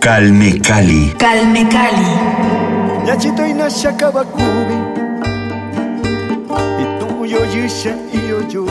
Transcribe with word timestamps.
Calme 0.00 0.58
Cali. 0.60 1.14
Calme 1.18 1.64
Cali. 1.68 2.10
Yachito 3.06 3.46
inasha 3.46 3.92
kawakubi 3.92 4.74
Ituyo 6.82 7.40
yusha 7.54 7.94
iyo 8.12 8.38
yo 8.52 8.64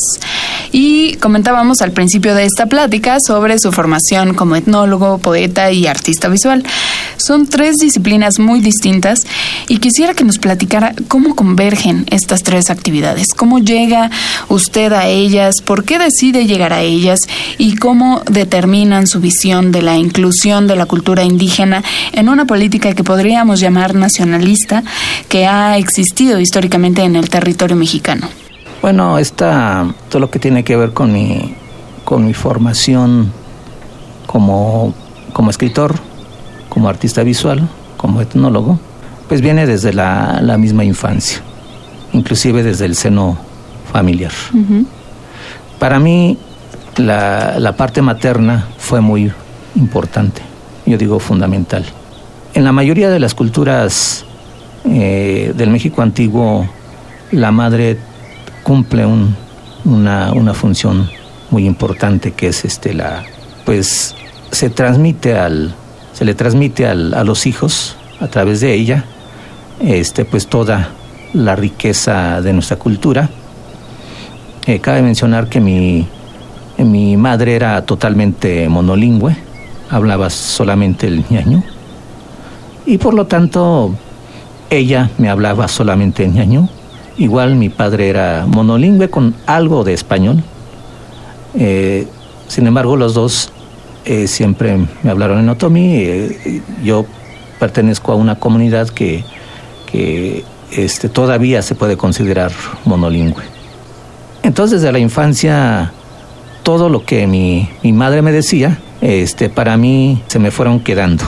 Y 0.70 1.14
comentábamos 1.17 1.80
al 1.80 1.91
principio 1.91 2.36
de 2.36 2.44
esta 2.44 2.67
plática 2.67 3.19
sobre 3.27 3.58
su 3.58 3.72
formación 3.72 4.34
como 4.34 4.55
etnólogo, 4.55 5.19
poeta 5.19 5.72
y 5.72 5.89
artista 5.89 6.28
visual. 6.28 6.62
Son 7.17 7.48
tres 7.48 7.77
disciplinas 7.77 8.39
muy 8.39 8.61
distintas 8.61 9.27
y 9.69 9.78
quisiera 9.78 10.14
que 10.14 10.25
nos 10.25 10.39
platicara 10.39 10.94
cómo 11.08 11.34
convergen 11.34 12.06
estas 12.11 12.45
tres 12.45 12.70
actividades, 12.70 13.27
cómo 13.36 13.58
llega 13.58 14.11
usted 14.48 14.92
a 14.92 15.08
ellas, 15.08 15.56
por 15.64 15.84
qué 15.84 15.98
decide 15.98 16.47
llegar 16.47 16.72
a 16.72 16.83
ellas 16.83 17.19
y 17.58 17.74
cómo 17.77 18.22
determinan 18.30 19.08
su 19.08 19.20
visión 19.20 19.72
de 19.72 19.83
la 19.83 19.97
inclusión 19.97 20.69
de 20.69 20.77
la 20.77 20.86
cultura 20.86 21.24
indígena 21.24 21.83
en 22.12 22.28
una 22.28 22.47
política 22.47 22.95
que 22.95 23.05
podríamos 23.05 23.61
llamar 23.61 23.95
nacionalista 23.95 24.84
que 25.29 25.47
ha 25.47 25.77
existido 25.77 26.41
históricamente 26.41 27.02
en 27.02 27.17
el 27.17 27.29
territorio 27.29 27.77
mexicano. 27.77 28.29
Bueno, 28.83 29.19
está 29.19 29.86
todo 30.08 30.20
lo 30.20 30.30
que 30.30 30.39
tiene 30.39 30.64
que 30.64 30.77
ver 30.77 30.92
con 30.92 31.13
mi, 31.13 31.55
con 32.05 32.24
mi 32.27 32.35
formación 32.35 33.33
como, 34.27 34.95
como 35.33 35.51
escritor, 35.51 35.95
como 36.69 36.89
artista 36.89 37.23
visual, 37.23 37.69
como 37.97 38.20
etnólogo, 38.20 38.79
pues 39.29 39.42
viene 39.42 39.67
desde 39.67 39.92
la, 39.92 40.41
la 40.42 40.57
misma 40.57 40.85
infancia, 40.85 41.42
inclusive 42.13 42.63
desde 42.63 42.86
el 42.86 42.97
seno 42.97 43.39
familiar. 43.92 44.33
Para 45.79 45.98
mí, 45.98 46.39
la, 46.97 47.58
la 47.58 47.77
parte 47.77 48.03
materna 48.03 48.69
fue 48.79 49.01
muy 49.01 49.30
importante, 49.74 50.42
yo 50.86 50.97
digo 50.97 51.19
fundamental. 51.20 51.85
En 52.55 52.64
la 52.64 52.73
mayoría 52.73 53.11
de 53.11 53.20
las 53.20 53.35
culturas 53.35 54.24
eh, 54.85 55.52
del 55.57 55.70
México 55.70 56.02
antiguo, 56.02 56.67
la 57.33 57.51
madre 57.52 57.96
cumple 58.63 59.07
un- 59.07 59.36
una, 59.85 60.33
función 60.55 61.08
muy 61.51 61.67
importante 61.67 62.33
que 62.33 62.48
es 62.48 62.64
este 62.64 62.92
la 62.95 63.24
pues 63.64 64.14
se 64.52 64.70
transmite 64.70 65.36
al 65.39 65.74
se 66.13 66.24
le 66.24 66.35
transmite 66.35 66.86
al- 66.86 67.14
a 67.14 67.24
los 67.24 67.46
hijos 67.46 67.96
a 68.20 68.27
través 68.29 68.61
de 68.61 68.74
ella 68.74 69.05
este 69.80 70.24
pues 70.24 70.46
toda 70.46 70.91
la 71.33 71.57
riqueza 71.57 72.41
de 72.42 72.52
nuestra 72.52 72.77
cultura. 72.77 73.30
Eh, 74.67 74.79
cabe 74.80 75.02
mencionar 75.02 75.48
que 75.48 75.61
mi 75.61 76.07
mi 76.79 77.17
madre 77.17 77.55
era 77.57 77.83
totalmente 77.86 78.68
monolingüe 78.68 79.36
hablaba 79.91 80.30
solamente 80.30 81.07
el 81.07 81.24
ñaño 81.30 81.62
y 82.86 82.98
por 82.98 83.14
lo 83.14 83.27
tanto 83.27 83.95
ella 84.70 85.11
me 85.19 85.29
hablaba 85.29 85.69
solamente 85.69 86.25
en 86.25 86.35
ñaño. 86.35 86.69
Igual 87.19 87.57
mi 87.57 87.69
padre 87.69 88.08
era 88.08 88.47
monolingüe 88.47 89.11
con 89.11 89.35
algo 89.47 89.85
de 89.85 89.92
español. 89.92 90.42
Eh, 91.58 92.07
sin 92.48 92.67
embargo, 92.67 92.97
los 92.97 93.14
dos 93.14 93.53
eh, 94.05 94.27
siempre 94.27 94.79
me 95.03 95.11
hablaron 95.11 95.41
en 95.41 95.48
otomí. 95.48 95.97
Eh, 95.97 96.63
yo 96.83 97.05
pertenezco 97.59 98.13
a 98.13 98.14
una 98.14 98.36
comunidad 98.36 98.89
que, 98.89 99.25
que 99.91 100.45
este, 100.73 101.09
todavía 101.09 101.63
se 101.63 101.75
puede 101.75 101.97
considerar 101.97 102.53
monolingüe. 102.85 103.42
Entonces, 104.42 104.80
desde 104.80 104.92
la 104.92 105.01
infancia, 105.01 105.92
todo 106.63 106.89
lo 106.89 107.05
que 107.05 107.27
mi, 107.27 107.69
mi 107.83 107.92
madre 107.92 108.23
me 108.23 108.33
decía, 108.33 108.79
este, 109.03 109.51
para 109.51 109.77
mí 109.77 110.23
se 110.29 110.39
me 110.39 110.51
fueron 110.51 110.80
quedando 110.80 111.25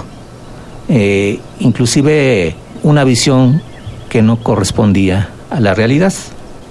inclusive 1.58 2.54
una 2.82 3.04
visión 3.04 3.62
que 4.09 4.22
no 4.22 4.37
correspondía 4.37 5.28
a 5.50 5.60
la 5.60 5.75
realidad. 5.75 6.12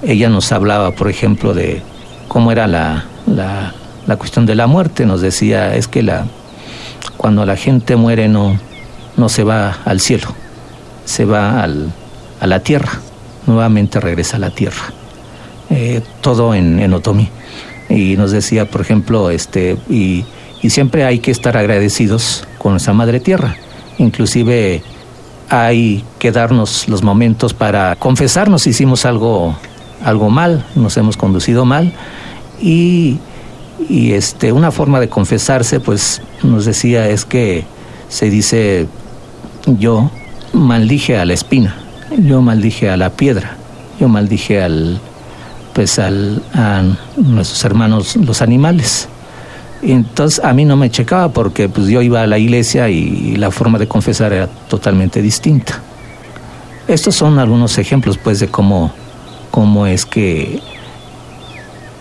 Ella 0.04 0.30
nos 0.30 0.52
hablaba, 0.52 0.92
por 0.92 1.10
ejemplo, 1.10 1.54
de 1.54 1.82
cómo 2.28 2.52
era 2.52 2.68
la, 2.68 3.06
la, 3.28 3.74
la 4.08 4.16
cuestión 4.18 4.46
de 4.46 4.56
la 4.56 4.68
muerte. 4.68 5.06
Nos 5.06 5.22
decía, 5.22 5.76
es 5.76 5.88
que 5.88 6.04
la, 6.04 6.26
cuando 7.18 7.46
la 7.46 7.56
gente 7.56 7.96
muere 7.96 8.28
no, 8.28 8.60
no 9.18 9.30
se 9.30 9.44
va 9.44 9.78
al 9.86 10.00
cielo, 10.00 10.28
se 11.06 11.26
va 11.26 11.62
al, 11.62 11.92
a 12.40 12.48
la 12.48 12.62
tierra, 12.62 12.92
nuevamente 13.48 14.00
regresa 14.00 14.38
a 14.38 14.40
la 14.40 14.50
tierra. 14.50 14.94
Eh, 15.70 16.02
todo 16.22 16.54
en, 16.54 16.80
en 16.80 16.94
otomí. 16.94 17.30
Y 17.90 18.18
nos 18.18 18.32
decía, 18.32 18.70
por 18.70 18.82
ejemplo, 18.82 19.30
este, 19.30 19.78
y, 19.90 20.26
y 20.62 20.70
siempre 20.70 21.06
hay 21.06 21.20
que 21.20 21.32
estar 21.32 21.56
agradecidos 21.58 22.46
con 22.58 22.74
nuestra 22.74 22.94
madre 22.94 23.20
tierra. 23.20 23.56
Inclusive 23.98 24.82
hay 25.52 26.06
que 26.18 26.32
darnos 26.32 26.88
los 26.88 27.04
momentos 27.04 27.54
para 27.54 27.98
confesarnos 27.98 28.62
si 28.62 28.70
hicimos 28.70 29.06
algo, 29.06 29.54
algo 30.02 30.30
mal, 30.30 30.66
nos 30.76 30.96
hemos 30.96 31.18
conducido 31.18 31.66
mal. 31.66 31.92
Y, 32.62 33.18
y 33.90 34.14
este, 34.14 34.54
una 34.54 34.72
forma 34.72 35.02
de 35.02 35.10
confesarse, 35.10 35.82
pues 35.82 36.22
nos 36.42 36.64
decía, 36.64 37.10
es 37.10 37.26
que 37.26 37.66
se 38.08 38.30
dice, 38.30 38.88
yo 39.66 40.10
maldije 40.54 41.18
a 41.18 41.26
la 41.26 41.34
espina, 41.34 41.76
yo 42.18 42.42
maldije 42.42 42.90
a 42.90 42.96
la 42.96 43.10
piedra, 43.10 43.58
yo 44.00 44.08
maldije 44.08 44.64
al, 44.64 45.02
pues 45.74 46.00
al, 46.00 46.42
a 46.54 46.82
nuestros 47.18 47.66
hermanos 47.66 48.16
los 48.16 48.42
animales. 48.42 49.10
Y 49.82 49.94
entonces 49.94 50.44
a 50.44 50.54
mí 50.54 50.66
no 50.66 50.78
me 50.78 50.90
checaba 50.92 51.30
porque 51.30 51.68
pues 51.68 51.88
yo 51.88 52.02
iba 52.02 52.22
a 52.22 52.28
la 52.28 52.38
iglesia 52.38 52.90
y 52.90 53.36
la 53.36 53.50
forma 53.50 53.80
de 53.80 53.88
confesar 53.88 54.32
era 54.34 54.48
totalmente 54.48 55.22
distinta. 55.22 55.82
Estos 56.88 57.16
son 57.16 57.40
algunos 57.40 57.78
ejemplos 57.78 58.18
pues 58.18 58.40
de 58.40 58.48
cómo, 58.48 58.92
cómo 59.50 59.88
es 59.88 60.06
que 60.06 60.60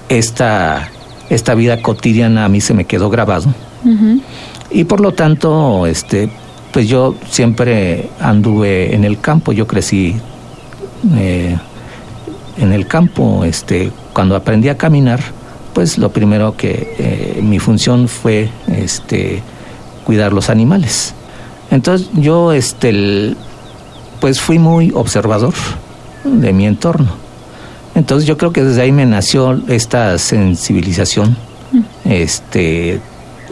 esta, 0.09 0.91
esta 1.31 1.55
vida 1.55 1.81
cotidiana 1.81 2.45
a 2.45 2.49
mí 2.49 2.61
se 2.61 2.75
me 2.75 2.85
quedó 2.85 3.09
grabado. 3.09 3.47
Y 4.71 4.85
por 4.85 5.01
lo 5.01 5.13
tanto, 5.13 5.87
este, 5.87 6.31
pues 6.73 6.87
yo 6.87 7.15
siempre 7.29 8.11
anduve 8.21 8.95
en 8.95 9.05
el 9.05 9.21
campo, 9.21 9.53
yo 9.53 9.67
crecí 9.67 10.17
eh, 11.17 11.57
en 12.59 12.73
el 12.73 12.87
campo, 12.87 13.45
este, 13.45 13.91
cuando 14.13 14.37
aprendí 14.37 14.69
a 14.69 14.77
caminar, 14.77 15.21
pues 15.73 15.99
lo 15.99 16.11
primero 16.11 16.57
que 16.57 16.95
eh, 16.99 17.41
mi 17.43 17.59
función 17.59 18.09
fue 18.09 18.51
este, 18.69 19.43
cuidar 20.05 20.33
los 20.33 20.51
animales. 20.51 21.15
Entonces 21.71 22.09
yo 22.15 22.53
este 22.53 23.35
pues 24.21 24.41
fui 24.41 24.59
muy 24.59 24.93
observador 24.95 25.55
de 26.25 26.53
mi 26.53 26.67
entorno. 26.67 27.11
Entonces 27.95 28.27
yo 28.27 28.37
creo 28.37 28.53
que 28.53 28.63
desde 28.63 28.83
ahí 28.83 28.93
me 28.93 29.07
nació 29.07 29.61
esta 29.69 30.19
sensibilización 30.19 31.37
este 32.05 33.01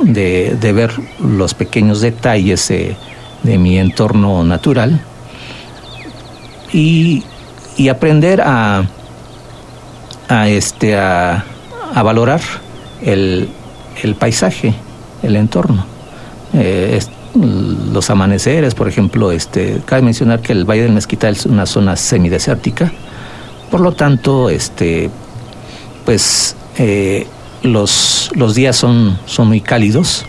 de, 0.02 0.56
de 0.60 0.72
ver 0.72 0.92
los 1.20 1.54
pequeños 1.54 2.00
detalles 2.00 2.68
de, 2.68 2.96
de 3.42 3.58
mi 3.58 3.78
entorno 3.78 4.44
natural 4.44 5.00
y, 6.72 7.22
y 7.76 7.88
aprender 7.88 8.40
a, 8.40 8.84
a, 10.28 10.48
este, 10.48 10.96
a, 10.96 11.44
a 11.98 12.02
valorar 12.04 12.40
el, 13.02 13.48
el, 14.02 14.14
paisaje, 14.14 14.72
el 15.24 15.34
entorno. 15.34 15.84
Eh, 16.54 17.00
los 17.34 18.08
amaneceres, 18.10 18.74
por 18.74 18.88
ejemplo, 18.88 19.32
este, 19.32 19.80
cabe 19.84 20.02
mencionar 20.02 20.40
que 20.40 20.52
el 20.52 20.64
Valle 20.64 20.82
del 20.82 20.92
Mezquital 20.92 21.34
es 21.34 21.44
una 21.44 21.66
zona 21.66 21.96
semidesértica, 21.96 22.92
por 23.70 23.80
lo 23.80 23.92
tanto, 23.92 24.48
este, 24.48 25.10
pues 26.04 26.54
eh, 26.78 27.26
los, 27.62 28.30
los 28.34 28.54
días 28.54 28.76
son, 28.76 29.18
son 29.26 29.48
muy 29.48 29.60
cálidos. 29.60 30.24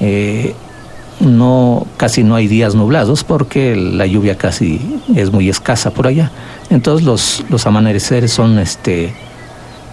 Eh, 0.00 0.54
no 1.20 1.86
casi 1.96 2.22
no 2.22 2.34
hay 2.34 2.46
días 2.46 2.74
nublados 2.74 3.24
porque 3.24 3.74
la 3.74 4.04
lluvia 4.04 4.36
casi 4.36 5.00
es 5.14 5.32
muy 5.32 5.48
escasa 5.48 5.90
por 5.90 6.06
allá. 6.06 6.30
Entonces 6.68 7.06
los, 7.06 7.44
los 7.48 7.66
amaneceres 7.66 8.32
son 8.32 8.58
este 8.58 9.14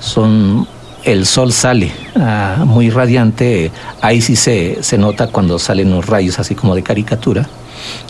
son 0.02 0.68
el 1.06 1.26
sol 1.26 1.52
sale 1.52 1.92
ah, 2.16 2.64
muy 2.66 2.90
radiante, 2.90 3.72
ahí 4.02 4.22
sí 4.22 4.36
se, 4.36 4.82
se 4.82 4.98
nota 4.98 5.28
cuando 5.28 5.60
salen 5.60 5.92
los 5.92 6.06
rayos 6.06 6.40
así 6.40 6.56
como 6.56 6.76
de 6.76 6.84
caricatura. 6.84 7.48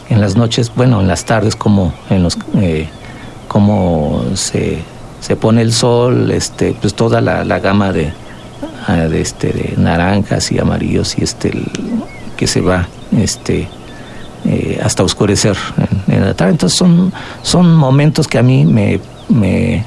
En 0.09 0.21
las 0.21 0.35
noches, 0.35 0.71
bueno, 0.75 1.01
en 1.01 1.07
las 1.07 1.25
tardes 1.25 1.55
como 1.55 1.93
en 2.09 2.23
los 2.23 2.37
eh, 2.55 2.87
como 3.47 4.23
se, 4.35 4.79
se 5.21 5.35
pone 5.35 5.61
el 5.61 5.73
sol, 5.73 6.31
este, 6.31 6.73
pues 6.73 6.93
toda 6.93 7.21
la, 7.21 7.43
la 7.43 7.59
gama 7.59 7.91
de, 7.91 8.13
ah, 8.87 8.95
de 8.95 9.21
este 9.21 9.73
naranjas 9.77 10.51
y 10.51 10.59
amarillos 10.59 11.17
y 11.17 11.23
este 11.23 11.51
que 12.37 12.47
se 12.47 12.61
va 12.61 12.87
este, 13.17 13.67
eh, 14.45 14.79
hasta 14.83 15.03
oscurecer 15.03 15.57
en, 16.07 16.25
la 16.25 16.33
tarde. 16.33 16.51
Entonces 16.51 16.77
son, 16.77 17.11
son 17.41 17.75
momentos 17.75 18.27
que 18.27 18.37
a 18.37 18.43
mí 18.43 18.65
me, 18.65 18.99
me, 19.29 19.85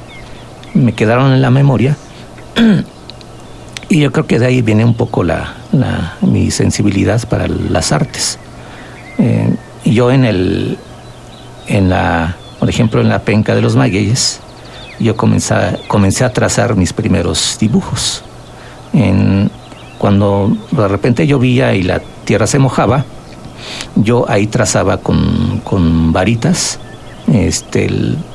me 0.75 0.93
quedaron 0.95 1.33
en 1.33 1.43
la 1.43 1.51
memoria. 1.51 1.97
y 3.89 4.01
yo 4.01 4.13
creo 4.13 4.27
que 4.27 4.39
de 4.39 4.47
ahí 4.47 4.63
viene 4.63 4.85
un 4.85 4.95
poco 4.95 5.23
la, 5.23 5.55
mi 6.21 6.51
sensibilidad 6.51 7.27
para 7.29 7.47
las 7.49 7.93
artes. 7.93 8.39
Eh, 9.19 9.55
yo 9.85 10.11
en 10.11 10.25
el, 10.25 10.79
en 11.69 11.89
la, 11.89 12.37
por 12.59 12.69
ejemplo, 12.69 13.01
en 13.01 13.09
la 13.09 13.21
penca 13.21 13.55
de 13.55 13.63
los 13.63 13.77
magueyes, 13.77 14.41
yo 14.99 15.17
comencé, 15.17 15.55
comencé 15.89 16.25
a 16.25 16.33
trazar 16.33 16.75
mis 16.77 16.93
primeros 16.93 17.57
dibujos. 17.61 18.23
Cuando 19.99 20.57
de 20.71 20.89
repente 20.89 21.27
llovía 21.27 21.75
y 21.75 21.83
la 21.83 22.01
tierra 22.25 22.47
se 22.47 22.59
mojaba, 22.59 23.05
yo 23.95 24.27
ahí 24.29 24.47
trazaba 24.47 24.99
con, 24.99 25.61
con 25.65 26.13
varitas 26.13 26.79
este, 27.33 27.89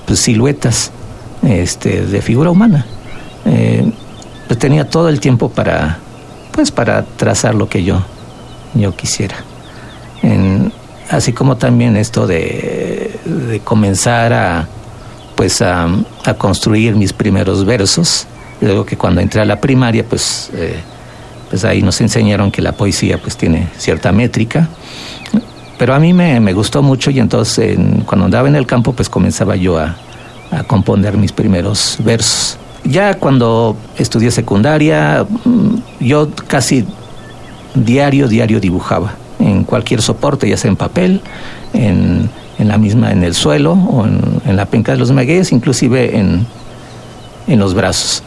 pues, 0.05 0.19
siluetas 0.19 0.91
este, 1.43 2.05
de 2.05 2.21
figura 2.21 2.49
humana. 2.49 2.85
Eh, 3.45 3.91
pues 4.51 4.59
tenía 4.59 4.83
todo 4.83 5.07
el 5.07 5.21
tiempo 5.21 5.47
para, 5.47 5.99
pues 6.51 6.71
para 6.71 7.03
trazar 7.03 7.55
lo 7.55 7.69
que 7.69 7.85
yo, 7.85 8.03
yo 8.73 8.93
quisiera. 8.93 9.37
así 11.09 11.31
como 11.31 11.55
también 11.55 11.95
esto 11.95 12.27
de, 12.27 13.61
comenzar 13.63 14.33
a, 14.33 14.67
pues 15.37 15.61
a, 15.61 15.87
construir 16.37 16.97
mis 16.97 17.13
primeros 17.13 17.63
versos. 17.63 18.27
Luego 18.59 18.85
que 18.85 18.97
cuando 18.97 19.21
entré 19.21 19.39
a 19.39 19.45
la 19.45 19.61
primaria, 19.61 20.03
pues, 20.03 20.49
eh, 20.53 20.81
pues 21.49 21.63
ahí 21.63 21.81
nos 21.81 22.01
enseñaron 22.01 22.51
que 22.51 22.61
la 22.61 22.73
poesía 22.73 23.21
pues 23.21 23.37
tiene 23.37 23.69
cierta 23.77 24.11
métrica 24.11 24.67
pero 25.77 25.95
a 25.95 25.99
mí 25.99 26.11
me, 26.13 26.51
gustó 26.51 26.83
mucho 26.83 27.09
y 27.09 27.19
entonces 27.19 27.79
cuando 28.05 28.25
andaba 28.25 28.49
en 28.49 28.57
el 28.57 28.67
campo 28.67 28.91
pues 28.91 29.07
comenzaba 29.07 29.55
yo 29.55 29.79
a 29.79 29.95
componer 30.67 31.15
mis 31.15 31.31
primeros 31.31 31.95
versos. 31.99 32.57
Ya 32.83 33.13
cuando 33.15 33.75
estudié 33.97 34.31
secundaria, 34.31 35.25
mm, 35.45 35.75
yo 35.99 36.29
casi 36.47 36.85
diario, 37.75 38.27
diario 38.27 38.59
dibujaba 38.59 39.13
en 39.39 39.63
cualquier 39.63 40.01
soporte, 40.01 40.49
ya 40.49 40.57
sea 40.57 40.69
en 40.69 40.77
papel, 40.77 41.21
en, 41.73 42.29
en 42.59 42.67
la 42.67 42.77
misma, 42.77 43.11
en 43.11 43.23
el 43.23 43.33
suelo 43.33 43.73
o 43.73 44.05
en, 44.05 44.55
la 44.55 44.65
penca 44.65 44.91
de 44.91 44.97
los 44.97 45.11
magueyes, 45.11 45.51
inclusive 45.51 46.17
en, 46.17 46.45
en 47.47 47.59
los 47.59 47.73
brazos. 47.73 48.23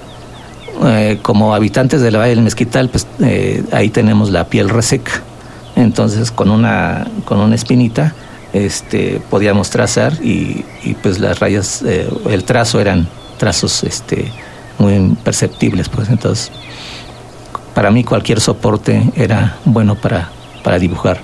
Eh, 0.84 1.18
como 1.22 1.54
habitantes 1.54 2.00
de 2.00 2.10
la 2.10 2.18
Valle 2.18 2.34
del 2.34 2.42
Mezquital, 2.42 2.88
pues 2.88 3.06
eh, 3.20 3.62
ahí 3.72 3.90
tenemos 3.90 4.30
la 4.30 4.44
piel 4.44 4.68
reseca 4.68 5.22
entonces 5.76 6.30
con 6.30 6.50
una, 6.50 7.06
con 7.24 7.40
una 7.40 7.54
espinita 7.54 8.14
este, 8.52 9.20
podíamos 9.30 9.70
trazar 9.70 10.12
y, 10.22 10.64
y 10.84 10.94
pues 10.94 11.18
las 11.18 11.40
rayas, 11.40 11.82
eh, 11.82 12.08
el 12.30 12.44
trazo 12.44 12.80
eran 12.80 13.08
trazos 13.36 13.84
este, 13.84 14.30
muy 14.78 15.16
perceptibles. 15.22 15.88
Pues 15.88 16.08
entonces 16.08 16.50
para 17.74 17.90
mí 17.90 18.04
cualquier 18.04 18.40
soporte 18.40 19.10
era 19.16 19.56
bueno 19.64 19.94
para, 19.96 20.30
para 20.62 20.78
dibujar. 20.78 21.20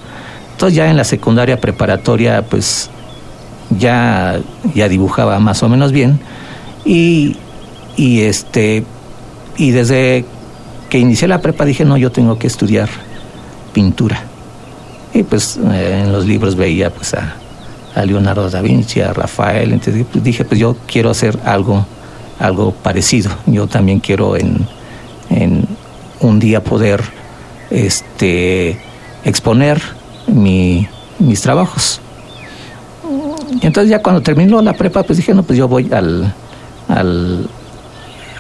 Entonces 0.53 0.77
ya 0.77 0.91
en 0.91 0.97
la 0.97 1.05
secundaria 1.05 1.61
preparatoria 1.61 2.43
pues 2.43 2.91
ya, 3.79 4.41
ya 4.75 4.89
dibujaba 4.89 5.39
más 5.39 5.63
o 5.63 5.69
menos 5.69 5.93
bien 5.93 6.21
y, 6.85 7.37
y 7.97 8.23
este 8.23 8.85
y 9.57 9.71
desde 9.71 10.25
que 10.89 10.99
inicié 10.99 11.29
la 11.29 11.41
prepa 11.41 11.65
dije 11.65 11.85
no 11.85 11.97
yo 11.97 12.11
tengo 12.11 12.39
que 12.39 12.47
estudiar 12.47 12.89
pintura 13.73 14.25
y 15.13 15.23
pues 15.23 15.59
eh, 15.73 16.03
en 16.05 16.13
los 16.13 16.27
libros 16.27 16.57
veía 16.57 16.91
pues 16.91 17.15
a, 17.15 17.37
Leonardo 18.05 18.49
da 18.49 18.63
Vinci, 18.63 19.01
a 19.01 19.13
Rafael, 19.13 19.73
entonces 19.73 20.07
pues, 20.11 20.23
dije 20.23 20.45
pues 20.45 20.59
yo 20.61 20.77
quiero 20.87 21.11
hacer 21.11 21.39
algo, 21.45 21.85
algo 22.41 22.73
parecido. 22.73 23.31
Yo 23.47 23.67
también 23.67 24.01
quiero 24.01 24.37
en, 24.37 24.67
en 25.29 25.67
un 26.21 26.39
día 26.41 26.63
poder 26.65 27.03
este, 27.71 28.81
exponer 29.25 29.81
mi, 30.27 30.89
mis 31.19 31.41
trabajos. 31.41 32.01
Y 33.63 33.67
entonces 33.67 33.91
ya 33.91 34.03
cuando 34.03 34.23
terminó 34.23 34.61
la 34.63 34.73
prepa, 34.73 35.03
pues 35.03 35.19
dije, 35.19 35.35
no, 35.35 35.43
pues 35.43 35.59
yo 35.59 35.69
voy 35.69 35.93
al, 35.93 36.33
al, 36.89 37.49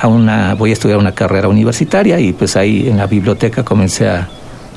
a 0.00 0.08
una, 0.08 0.54
voy 0.54 0.70
a 0.70 0.72
estudiar 0.72 0.98
una 0.98 1.12
carrera 1.12 1.48
universitaria 1.48 2.18
y 2.18 2.32
pues 2.32 2.56
ahí 2.56 2.88
en 2.88 2.96
la 2.96 3.06
biblioteca 3.06 3.62
comencé 3.64 4.08
a, 4.08 4.28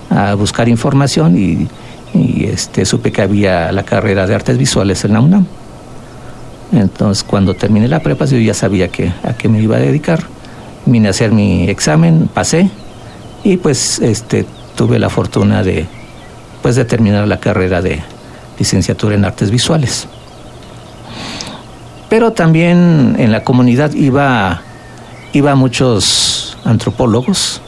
a 0.10 0.36
buscar 0.36 0.68
información 0.68 1.38
y 1.38 1.68
y 2.14 2.46
este, 2.46 2.86
supe 2.86 3.12
que 3.12 3.22
había 3.22 3.72
la 3.72 3.84
carrera 3.84 4.28
de 4.28 4.36
artes 4.36 4.58
visuales 4.58 5.04
en 5.06 5.14
la 5.14 5.20
UNAM. 5.20 5.46
Entonces, 6.74 7.24
cuando 7.24 7.54
terminé 7.54 7.88
la 7.88 8.00
prepa, 8.02 8.26
yo 8.26 8.38
ya 8.38 8.54
sabía 8.54 8.88
que, 8.88 9.12
a 9.24 9.34
qué 9.34 9.48
me 9.48 9.62
iba 9.62 9.78
a 9.78 9.80
dedicar. 9.80 10.24
Vine 10.86 11.08
a 11.08 11.12
hacer 11.12 11.32
mi 11.32 11.70
examen, 11.70 12.30
pasé 12.34 12.70
y 13.44 13.58
pues 13.58 14.00
este, 14.00 14.46
tuve 14.76 15.00
la 15.00 15.10
fortuna 15.10 15.64
de, 15.64 15.86
pues, 16.62 16.76
de 16.76 16.86
terminar 16.86 17.28
la 17.28 17.40
carrera 17.40 17.82
de 17.82 18.02
licenciatura 18.58 19.16
en 19.16 19.24
artes 19.24 19.52
visuales. 19.52 20.08
Pero 22.10 22.32
también 22.32 23.16
en 23.18 23.32
la 23.32 23.44
comunidad 23.44 23.94
iba, 23.94 24.62
iba 25.32 25.56
muchos 25.56 26.58
antropólogos 26.66 27.62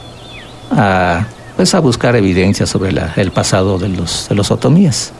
a 0.70 1.26
pues 1.56 1.74
a 1.74 1.80
buscar 1.80 2.14
evidencia 2.16 2.66
sobre 2.66 2.92
la, 2.92 3.14
el 3.16 3.32
pasado 3.32 3.78
de 3.78 3.88
los, 3.88 4.28
de 4.28 4.34
los 4.34 4.50
otomíes. 4.50 5.12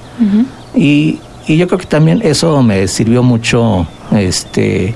y, 0.74 1.18
y, 1.46 1.56
yo 1.56 1.66
creo 1.66 1.78
que 1.78 1.86
también 1.86 2.20
eso 2.22 2.62
me 2.62 2.88
sirvió 2.88 3.22
mucho 3.22 3.86
este, 4.12 4.94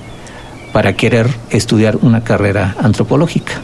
para 0.72 0.94
querer 0.94 1.28
estudiar 1.50 1.96
una 2.02 2.22
carrera 2.22 2.76
antropológica. 2.78 3.54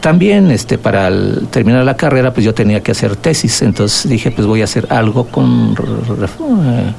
También 0.00 0.50
este, 0.50 0.78
para 0.78 1.10
terminar 1.50 1.84
la 1.84 1.96
carrera 1.96 2.32
pues 2.32 2.44
yo 2.44 2.54
tenía 2.54 2.82
que 2.82 2.92
hacer 2.92 3.16
tesis, 3.16 3.62
entonces 3.62 4.08
dije 4.08 4.30
pues 4.30 4.46
voy 4.46 4.60
a 4.60 4.64
hacer 4.64 4.86
algo 4.90 5.26
con... 5.26 5.74
Eh, 5.74 6.92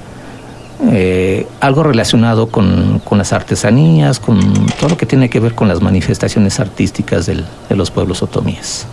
eh, 0.91 1.45
algo 1.59 1.83
relacionado 1.83 2.47
con, 2.47 2.99
con, 3.03 3.17
las 3.17 3.33
artesanías, 3.33 4.17
con 4.17 4.39
todo 4.79 4.91
lo 4.91 4.97
que 4.97 5.05
tiene 5.05 5.29
que 5.29 5.41
ver 5.41 5.53
con 5.53 5.67
las 5.67 5.81
manifestaciones 5.81 6.57
artísticas 6.61 7.25
del, 7.25 7.43
de 7.67 7.75
los 7.75 7.91
pueblos 7.91 8.23
otomíes. 8.23 8.85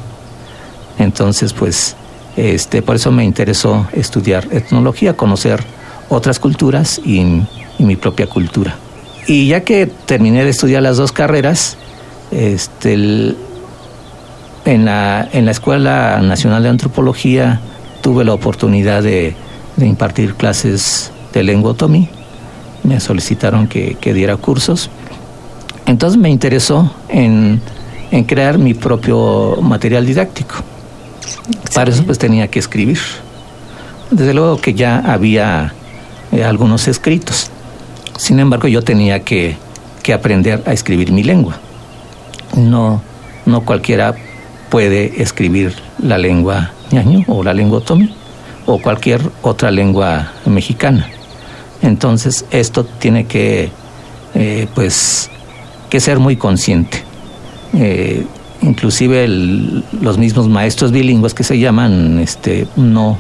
Entonces, 0.99 1.53
pues, 1.53 1.95
este, 2.37 2.83
por 2.83 2.97
eso 2.97 3.11
me 3.11 3.25
interesó 3.25 3.87
estudiar 3.93 4.49
etnología, 4.51 5.17
conocer 5.17 5.65
otras 6.09 6.39
culturas 6.39 7.01
y, 7.05 7.43
mi 7.79 7.97
propia 7.97 8.27
cultura. 8.27 8.75
Y 9.27 9.49
ya 9.49 9.61
que 9.61 9.87
terminé 9.87 10.45
de 10.45 10.51
estudiar 10.51 10.83
las 10.83 10.97
dos 10.97 11.13
carreras, 11.13 11.77
este, 12.31 12.95
en 14.65 14.85
la, 14.85 15.29
en 15.31 15.45
la 15.45 15.51
Escuela 15.51 16.21
Nacional 16.23 16.63
de 16.63 16.71
Antropología 16.71 17.61
tuve 18.07 18.25
la 18.25 18.35
oportunidad 18.35 19.03
de, 19.03 19.35
impartir 19.79 20.35
clases 20.35 21.11
de 21.33 21.43
lengua 21.43 21.73
otomí. 21.73 22.09
Me 22.85 23.01
solicitaron 23.01 23.67
que, 23.67 23.97
diera 24.15 24.37
cursos. 24.37 24.91
Entonces 25.87 26.17
me 26.17 26.31
interesó 26.31 26.95
en, 27.09 27.61
crear 28.27 28.59
mi 28.59 28.75
propio 28.75 29.57
material 29.61 30.07
didáctico. 30.07 30.55
Para 31.75 31.91
eso 31.91 32.05
pues 32.05 32.19
tenía 32.19 32.49
que 32.49 32.59
escribir. 32.59 32.99
Desde 34.11 34.35
luego 34.35 34.61
que 34.61 34.75
ya 34.75 34.99
había 34.99 35.73
eh, 36.33 36.45
algunos 36.45 36.89
escritos. 36.89 37.51
Sin 38.19 38.41
embargo, 38.41 38.69
yo 38.69 38.83
tenía 38.83 39.23
que, 39.25 39.57
que 40.03 40.13
aprender 40.13 40.63
a 40.67 40.73
escribir 40.73 41.13
mi 41.13 41.23
lengua. 41.23 41.59
No, 42.57 43.03
no 43.45 43.61
cualquiera 43.63 44.15
puede 44.71 45.23
escribir 45.23 45.75
la 46.03 46.19
lengua 46.19 46.73
ñaño 46.91 47.25
o 47.27 47.43
la 47.43 47.53
lengua 47.55 47.79
otomí 47.79 48.15
o 48.67 48.79
cualquier 48.79 49.21
otra 49.43 49.71
lengua 49.71 50.33
mexicana. 50.45 51.09
Entonces 51.83 52.45
esto 52.51 52.85
tiene 52.85 53.27
que, 53.27 53.71
eh, 54.35 54.67
pues, 54.75 55.31
que 55.89 56.01
ser 56.01 56.19
muy 56.19 56.37
consciente. 56.37 57.03
Eh, 57.75 58.25
inclusive 58.63 59.29
los 59.29 60.19
mismos 60.19 60.49
maestros 60.49 60.93
bilingües 60.93 61.35
que 61.35 61.45
se 61.45 61.59
llaman, 61.59 62.19
este, 62.19 62.67
no, 62.77 63.19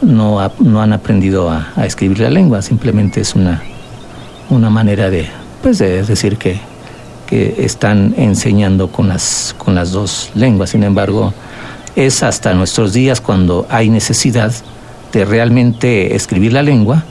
no, 0.00 0.50
no 0.58 0.82
han 0.82 0.92
aprendido 0.92 1.50
a, 1.50 1.72
escribir 1.84 2.20
la 2.20 2.30
lengua, 2.30 2.62
simplemente 2.62 3.20
es 3.20 3.34
una, 3.34 3.62
una 4.50 4.70
manera 4.70 5.10
de, 5.10 5.28
pues, 5.62 5.78
de 5.78 6.02
decir 6.02 6.36
que 6.36 6.72
que 7.32 7.64
están 7.64 8.12
enseñando 8.18 8.88
con 8.88 9.08
las, 9.08 9.54
con 9.56 9.74
las 9.74 9.90
dos 9.90 10.30
lenguas. 10.34 10.68
Sin 10.68 10.82
embargo, 10.84 11.32
es 11.96 12.22
hasta 12.22 12.52
nuestros 12.52 12.92
días 12.92 13.22
cuando 13.22 13.66
hay 13.70 13.88
necesidad 13.88 14.52
de 15.14 15.24
realmente 15.24 16.14
escribir 16.14 16.52
la 16.52 16.62
lengua. 16.62 17.04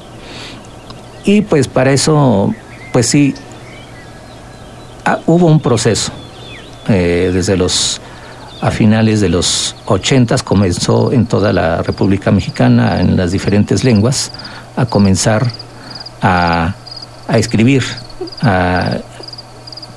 Y 1.25 1.41
pues 1.41 1.67
para 1.67 1.91
eso, 1.91 2.53
pues 2.93 3.07
sí, 3.07 3.33
ah, 5.05 5.17
hubo 5.25 5.47
un 5.47 5.59
proceso. 5.59 6.11
Eh, 6.91 7.31
desde 7.33 7.55
los 7.57 8.01
a 8.61 8.69
finales 8.69 9.21
de 9.21 9.29
los 9.29 9.75
ochentas 9.87 10.43
comenzó 10.43 11.11
en 11.11 11.25
toda 11.25 11.51
la 11.51 11.81
República 11.81 12.29
Mexicana, 12.29 12.99
en 12.99 13.17
las 13.17 13.31
diferentes 13.31 13.83
lenguas, 13.83 14.31
a 14.75 14.85
comenzar 14.85 15.47
a, 16.21 16.75
escribir, 17.29 17.83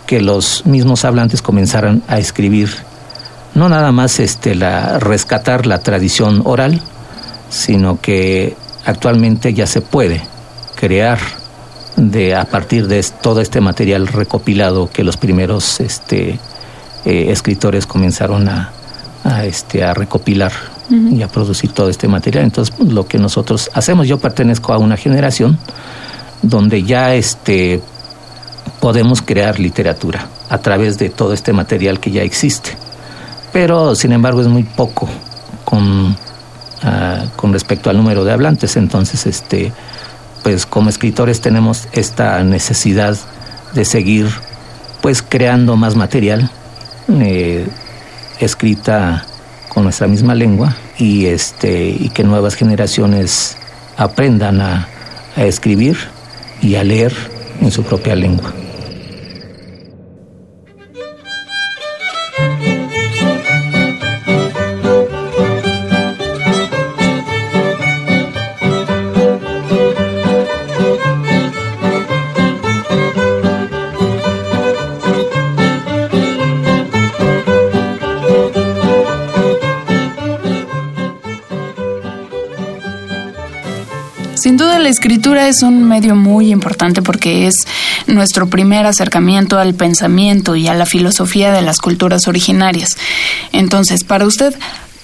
que 0.07 0.21
los 0.21 0.65
mismos 0.65 1.05
hablantes 1.05 1.43
comenzaran 1.43 2.03
a 2.09 2.19
escribir 2.19 2.71
no 3.55 3.69
nada 3.69 3.93
más 3.93 4.21
este 4.21 4.55
la 4.55 4.99
rescatar 4.99 5.67
la 5.67 5.79
tradición 5.79 6.43
oral, 6.45 6.81
sino 7.51 8.01
que 8.01 8.57
actualmente 8.85 9.55
ya 9.55 9.67
se 9.67 9.81
puede 9.81 10.23
crear 10.75 11.19
de 11.97 12.35
a 12.35 12.45
partir 12.45 12.89
de 12.89 13.05
todo 13.23 13.41
este 13.41 13.61
material 13.61 14.09
recopilado 14.09 14.91
que 14.91 15.05
los 15.05 15.17
primeros 15.17 15.81
este 15.81 16.39
eh, 17.05 17.31
escritores 17.31 17.87
comenzaron 17.87 18.49
a, 18.49 18.73
este 19.45 19.83
a 19.85 19.95
recopilar 19.95 20.53
y 20.91 21.23
a 21.23 21.29
producir 21.29 21.73
todo 21.73 21.89
este 21.89 22.09
material. 22.09 22.45
Entonces, 22.45 22.75
lo 22.79 23.07
que 23.07 23.19
nosotros 23.19 23.71
hacemos, 23.73 24.07
yo 24.07 24.19
pertenezco 24.19 24.73
a 24.73 24.79
una 24.79 24.97
generación 24.97 25.59
donde 26.43 26.83
ya 26.83 27.15
este 27.15 27.81
podemos 28.81 29.23
crear 29.23 29.59
literatura 29.59 30.27
a 30.51 30.59
través 30.59 30.99
de 30.99 31.09
todo 31.09 31.33
este 31.33 31.53
material 31.53 32.01
que 32.01 32.11
ya 32.11 32.23
existe. 32.23 32.77
Pero, 33.53 33.95
sin 33.95 34.13
embargo, 34.13 34.41
es 34.41 34.47
muy 34.47 34.65
poco 34.65 35.09
con, 35.65 36.17
ah, 36.83 37.25
con 37.37 37.53
respecto 37.53 37.89
al 37.89 37.97
número 37.97 38.25
de 38.25 38.33
hablantes. 38.33 38.77
Entonces, 38.77 39.27
este, 39.27 39.73
pues 40.43 40.67
como 40.67 40.91
escritores 40.91 41.41
tenemos 41.41 41.89
esta 41.93 42.43
necesidad 42.45 43.17
de 43.75 43.85
seguir 43.85 44.29
pues 45.01 45.23
creando 45.23 45.77
más 45.77 45.97
material 45.97 46.51
eh, 47.09 47.67
escrita 48.41 49.27
con 49.69 49.85
nuestra 49.85 50.07
misma 50.07 50.35
lengua 50.35 50.77
y 50.99 51.27
este 51.27 52.11
que 52.15 52.25
nuevas 52.25 52.55
generaciones 52.55 53.57
aprendan 53.97 54.61
a 54.61 54.89
escribir 55.37 55.97
y 56.63 56.77
a 56.77 56.85
leer 56.85 57.13
en 57.61 57.71
su 57.71 57.83
propia 57.83 58.15
lengua. 58.15 58.53
La 84.53 84.89
escritura 84.89 85.49
es 85.49 85.63
un 85.63 85.85
medio 85.85 86.15
muy 86.17 86.51
importante 86.51 87.01
porque 87.01 87.47
es 87.47 87.55
nuestro 88.07 88.47
primer 88.47 88.85
acercamiento 88.85 89.59
al 89.59 89.75
pensamiento 89.75 90.55
y 90.55 90.69
a 90.69 90.75
la 90.75 90.85
filosofía 90.85 91.51
de 91.51 91.63
las 91.63 91.79
culturas 91.79 92.29
originarias. 92.29 92.97
Entonces, 93.53 94.05
para 94.05 94.27
usted, 94.27 94.55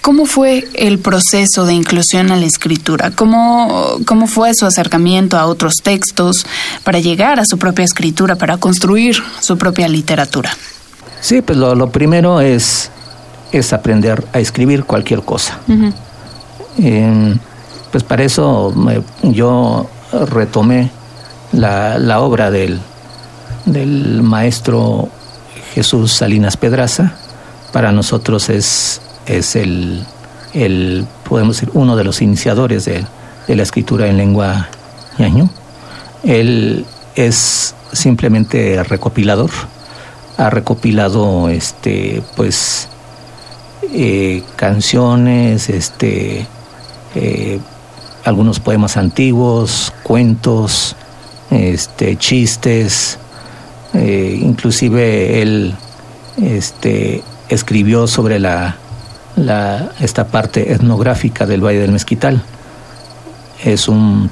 ¿Cómo 0.01 0.25
fue 0.25 0.67
el 0.73 0.97
proceso 0.97 1.63
de 1.67 1.73
inclusión 1.73 2.31
a 2.31 2.35
la 2.35 2.47
escritura? 2.47 3.11
¿Cómo, 3.11 3.99
¿Cómo 4.07 4.25
fue 4.25 4.51
su 4.55 4.65
acercamiento 4.65 5.37
a 5.37 5.45
otros 5.45 5.75
textos 5.83 6.47
para 6.83 6.97
llegar 6.97 7.39
a 7.39 7.45
su 7.45 7.59
propia 7.59 7.85
escritura, 7.85 8.35
para 8.35 8.57
construir 8.57 9.21
su 9.41 9.59
propia 9.59 9.87
literatura? 9.87 10.57
Sí, 11.19 11.43
pues 11.43 11.55
lo, 11.55 11.91
primero 11.91 12.41
es, 12.41 12.89
es 13.51 13.73
aprender 13.73 14.25
a 14.33 14.39
escribir 14.39 14.85
cualquier 14.85 15.21
cosa 15.21 15.59
pues 17.91 18.03
para 18.03 18.23
eso 18.23 18.73
yo 19.23 19.87
retomé 20.11 20.89
la, 21.51 22.19
obra 22.21 22.49
del, 22.49 22.79
del, 23.65 24.21
maestro 24.23 25.09
Jesús 25.73 26.13
Salinas 26.13 26.57
Pedraza. 26.57 27.13
Para 27.73 27.91
nosotros 27.91 28.49
es, 28.49 29.01
es 29.25 29.55
el, 29.55 30.05
el, 30.53 31.05
podemos 31.27 31.57
decir, 31.57 31.69
uno 31.73 31.95
de 31.95 32.03
los 32.03 32.21
iniciadores 32.21 32.85
de, 32.85 33.05
la 33.47 33.63
escritura 33.63 34.07
en 34.07 34.15
lengua 34.15 34.69
ñaño. 35.17 35.49
Él 36.23 36.85
es 37.15 37.75
simplemente 37.91 38.81
recopilador. 38.83 39.49
Ha 40.37 40.49
recopilado 40.49 41.49
este 41.49 42.23
pues 42.37 42.87
eh, 43.93 44.41
canciones, 44.55 45.69
este 45.69 46.47
eh, 47.15 47.59
algunos 48.23 48.59
poemas 48.59 48.97
antiguos, 48.97 49.93
cuentos, 50.03 50.95
este, 51.49 52.17
chistes, 52.17 53.17
eh, 53.93 54.39
inclusive 54.41 55.41
él 55.41 55.75
este, 56.41 57.23
escribió 57.49 58.07
sobre 58.07 58.39
la, 58.39 58.77
esta 59.99 60.27
parte 60.27 60.71
etnográfica 60.71 61.45
del 61.45 61.65
Valle 61.65 61.79
del 61.79 61.91
Mezquital. 61.91 62.41
Es 63.63 63.87
un, 63.87 64.31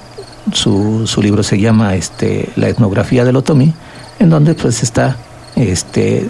su, 0.53 1.05
su 1.07 1.21
libro 1.21 1.43
se 1.43 1.59
llama 1.59 1.95
este, 1.95 2.49
La 2.55 2.69
etnografía 2.69 3.25
del 3.25 3.35
Otomí, 3.35 3.73
en 4.19 4.29
donde 4.29 4.53
pues 4.53 4.83
está 4.83 5.17
este, 5.55 6.29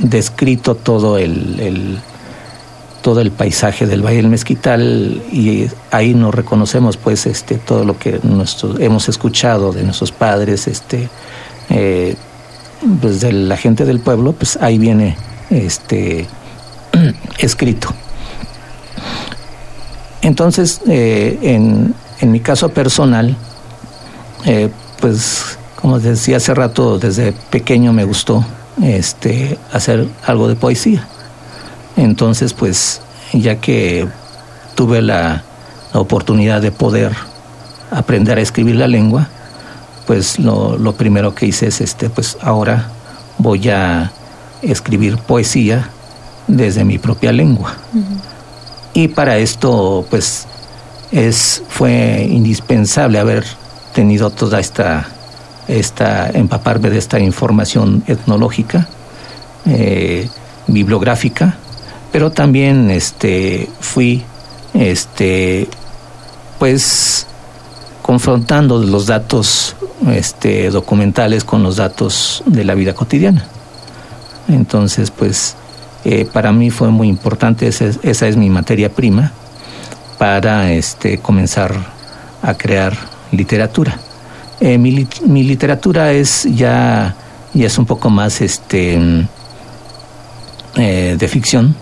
descrito 0.00 0.74
todo 0.74 1.18
el 1.18 1.98
todo 3.06 3.20
el 3.20 3.30
paisaje 3.30 3.86
del 3.86 4.04
Valle 4.04 4.16
del 4.16 4.28
Mezquital 4.28 5.22
y 5.30 5.68
ahí 5.92 6.12
nos 6.12 6.34
reconocemos 6.34 6.96
pues 6.96 7.26
este 7.26 7.54
todo 7.54 7.84
lo 7.84 7.96
que 7.96 8.18
hemos 8.80 9.08
escuchado 9.08 9.70
de 9.70 9.84
nuestros 9.84 10.10
padres 10.10 10.66
este 10.66 11.08
eh, 11.70 12.16
pues 13.00 13.20
de 13.20 13.32
la 13.32 13.56
gente 13.56 13.84
del 13.84 14.00
pueblo 14.00 14.32
pues 14.32 14.58
ahí 14.60 14.76
viene 14.78 15.16
este 15.50 16.26
escrito. 17.38 17.94
Entonces 20.20 20.80
eh, 20.88 21.38
en, 21.42 21.94
en, 22.20 22.32
mi 22.32 22.40
caso 22.40 22.70
personal 22.70 23.36
eh, 24.46 24.68
pues 25.00 25.56
como 25.76 26.00
decía 26.00 26.38
hace 26.38 26.52
rato 26.54 26.98
desde 26.98 27.30
pequeño 27.50 27.92
me 27.92 28.02
gustó 28.02 28.44
este 28.82 29.56
hacer 29.72 30.08
algo 30.26 30.48
de 30.48 30.56
poesía 30.56 31.06
entonces, 31.96 32.52
pues, 32.52 33.00
ya 33.32 33.56
que 33.56 34.08
tuve 34.74 35.02
la, 35.02 35.42
oportunidad 35.92 36.60
de 36.60 36.72
poder 36.72 37.12
aprender 37.90 38.36
a 38.36 38.42
escribir 38.42 38.76
la 38.76 38.86
lengua, 38.86 39.28
pues 40.06 40.38
lo, 40.38 40.76
lo, 40.76 40.92
primero 40.92 41.34
que 41.34 41.46
hice 41.46 41.68
es 41.68 41.80
este, 41.80 42.10
pues 42.10 42.36
ahora 42.42 42.90
voy 43.38 43.70
a 43.70 44.12
escribir 44.60 45.16
poesía 45.16 45.88
desde 46.46 46.84
mi 46.84 46.98
propia 46.98 47.32
lengua. 47.32 47.76
Y 48.92 49.08
para 49.08 49.38
esto, 49.38 50.06
pues, 50.10 50.46
es, 51.12 51.62
fue 51.68 52.26
indispensable 52.30 53.18
haber 53.18 53.44
tenido 53.94 54.30
toda 54.30 54.60
esta, 54.60 55.06
esta 55.68 56.28
empaparme 56.30 56.90
de 56.90 56.98
esta 56.98 57.18
información 57.18 58.02
etnológica, 58.06 58.86
eh, 59.64 60.28
bibliográfica, 60.66 61.56
pero 62.16 62.32
también 62.32 62.90
este, 62.90 63.68
fui, 63.78 64.24
este, 64.72 65.68
pues, 66.58 67.26
confrontando 68.00 68.78
los 68.78 69.06
datos 69.06 69.76
este, 70.10 70.70
documentales 70.70 71.44
con 71.44 71.62
los 71.62 71.76
datos 71.76 72.42
de 72.46 72.64
la 72.64 72.74
vida 72.74 72.94
cotidiana. 72.94 73.44
Entonces, 74.48 75.10
pues, 75.10 75.56
eh, 76.06 76.24
para 76.24 76.52
mí 76.52 76.70
fue 76.70 76.88
muy 76.88 77.06
importante, 77.08 77.68
esa 77.68 78.26
es, 78.26 78.36
mi 78.38 78.48
materia 78.48 78.88
prima 78.88 79.32
para 80.16 80.72
este, 80.72 81.18
comenzar 81.18 81.74
a 82.40 82.54
crear 82.54 82.96
literatura. 83.30 83.98
Eh, 84.60 84.78
mi, 84.78 85.06
literatura 85.42 86.12
es 86.12 86.44
ya, 86.44 87.14
ya 87.52 87.66
es 87.66 87.76
un 87.76 87.84
poco 87.84 88.08
más 88.08 88.40
este, 88.40 88.98
eh, 90.76 91.16
de 91.18 91.28
ficción, 91.28 91.76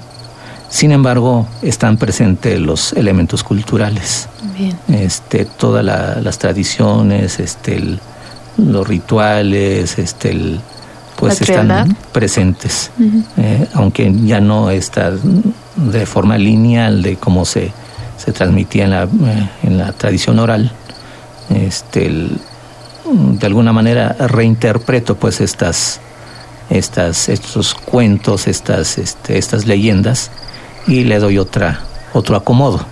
sin 0.74 0.90
embargo, 0.90 1.46
están 1.62 1.98
presentes 1.98 2.58
los 2.58 2.94
elementos 2.94 3.44
culturales. 3.44 4.28
Bien. 4.58 4.76
Este, 4.88 5.44
todas 5.44 5.84
la, 5.84 6.16
las 6.20 6.40
tradiciones, 6.40 7.38
este, 7.38 7.76
el, 7.76 8.00
los 8.56 8.84
rituales, 8.84 9.96
este, 10.00 10.32
el, 10.32 10.60
pues 11.14 11.40
están 11.40 11.96
presentes. 12.10 12.90
Uh 12.98 13.02
-huh. 13.02 13.24
eh, 13.36 13.68
aunque 13.74 14.12
ya 14.24 14.40
no 14.40 14.68
está 14.70 15.12
de 15.76 16.06
forma 16.06 16.38
lineal 16.38 17.02
de 17.04 17.18
cómo 17.18 17.44
se, 17.44 17.70
se 18.16 18.32
transmitía 18.32 18.86
en 18.86 18.90
la, 18.90 19.04
eh, 19.04 19.50
en 19.62 19.78
la 19.78 19.92
tradición 19.92 20.40
oral. 20.40 20.72
Este, 21.50 22.06
el, 22.06 22.36
de 23.38 23.46
alguna 23.46 23.72
manera 23.72 24.16
reinterpreto 24.18 25.14
pues 25.14 25.40
estas, 25.40 26.00
estas, 26.68 27.28
estos 27.28 27.74
cuentos, 27.74 28.48
estas, 28.48 28.98
este, 28.98 29.38
estas 29.38 29.66
leyendas 29.66 30.32
y 30.86 31.04
le 31.04 31.18
doy 31.18 31.38
otra, 31.38 31.80
otro 32.12 32.36
acomodo. 32.36 32.84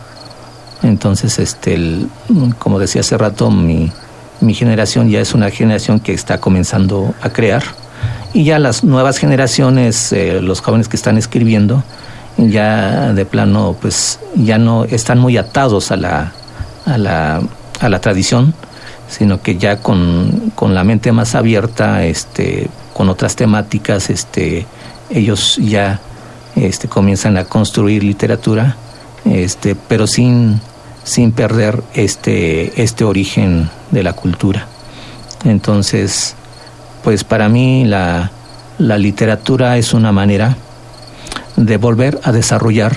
Entonces, 0.82 1.38
este, 1.38 1.74
el, 1.74 2.08
como 2.58 2.78
decía 2.78 3.02
hace 3.02 3.16
rato, 3.16 3.50
mi, 3.50 3.92
mi 4.40 4.54
generación 4.54 5.08
ya 5.08 5.20
es 5.20 5.34
una 5.34 5.50
generación 5.50 6.00
que 6.00 6.12
está 6.12 6.38
comenzando 6.38 7.14
a 7.22 7.30
crear 7.30 7.62
y 8.34 8.44
ya 8.44 8.58
las 8.58 8.82
nuevas 8.82 9.18
generaciones, 9.18 10.12
eh, 10.12 10.40
los 10.40 10.60
jóvenes 10.60 10.88
que 10.88 10.96
están 10.96 11.18
escribiendo, 11.18 11.84
ya 12.38 13.12
de 13.12 13.24
plano, 13.26 13.76
pues 13.80 14.18
ya 14.34 14.58
no 14.58 14.84
están 14.84 15.18
muy 15.18 15.36
atados 15.36 15.90
a 15.92 15.96
la, 15.96 16.32
a 16.86 16.98
la, 16.98 17.42
a 17.80 17.88
la 17.88 18.00
tradición, 18.00 18.54
sino 19.08 19.42
que 19.42 19.58
ya 19.58 19.76
con, 19.76 20.52
con 20.54 20.74
la 20.74 20.82
mente 20.82 21.12
más 21.12 21.34
abierta, 21.34 22.04
este, 22.04 22.68
con 22.94 23.10
otras 23.10 23.36
temáticas, 23.36 24.08
este, 24.08 24.66
ellos 25.10 25.58
ya 25.58 26.00
este, 26.56 26.88
comienzan 26.88 27.36
a 27.36 27.44
construir 27.44 28.02
literatura, 28.04 28.76
este, 29.24 29.74
pero 29.74 30.06
sin, 30.06 30.60
sin 31.04 31.32
perder 31.32 31.82
este, 31.94 32.82
este 32.82 33.04
origen 33.04 33.70
de 33.90 34.02
la 34.02 34.12
cultura. 34.12 34.66
Entonces, 35.44 36.34
pues 37.02 37.24
para 37.24 37.48
mí 37.48 37.84
la, 37.84 38.30
la 38.78 38.98
literatura 38.98 39.76
es 39.76 39.94
una 39.94 40.12
manera 40.12 40.56
de 41.56 41.76
volver 41.76 42.20
a 42.22 42.32
desarrollar 42.32 42.96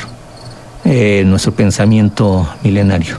eh, 0.84 1.24
nuestro 1.26 1.54
pensamiento 1.54 2.48
milenario. 2.64 3.18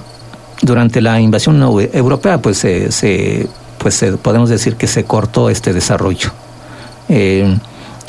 Durante 0.62 1.00
la 1.00 1.21
invasión 1.21 1.61
europea, 1.93 2.38
pues, 2.38 2.59
se, 2.59 2.90
se, 2.90 3.46
pues 3.79 3.94
se, 3.94 4.12
podemos 4.12 4.49
decir 4.49 4.77
que 4.77 4.87
se 4.87 5.05
cortó 5.05 5.51
este 5.51 5.72
desarrollo. 5.72 6.31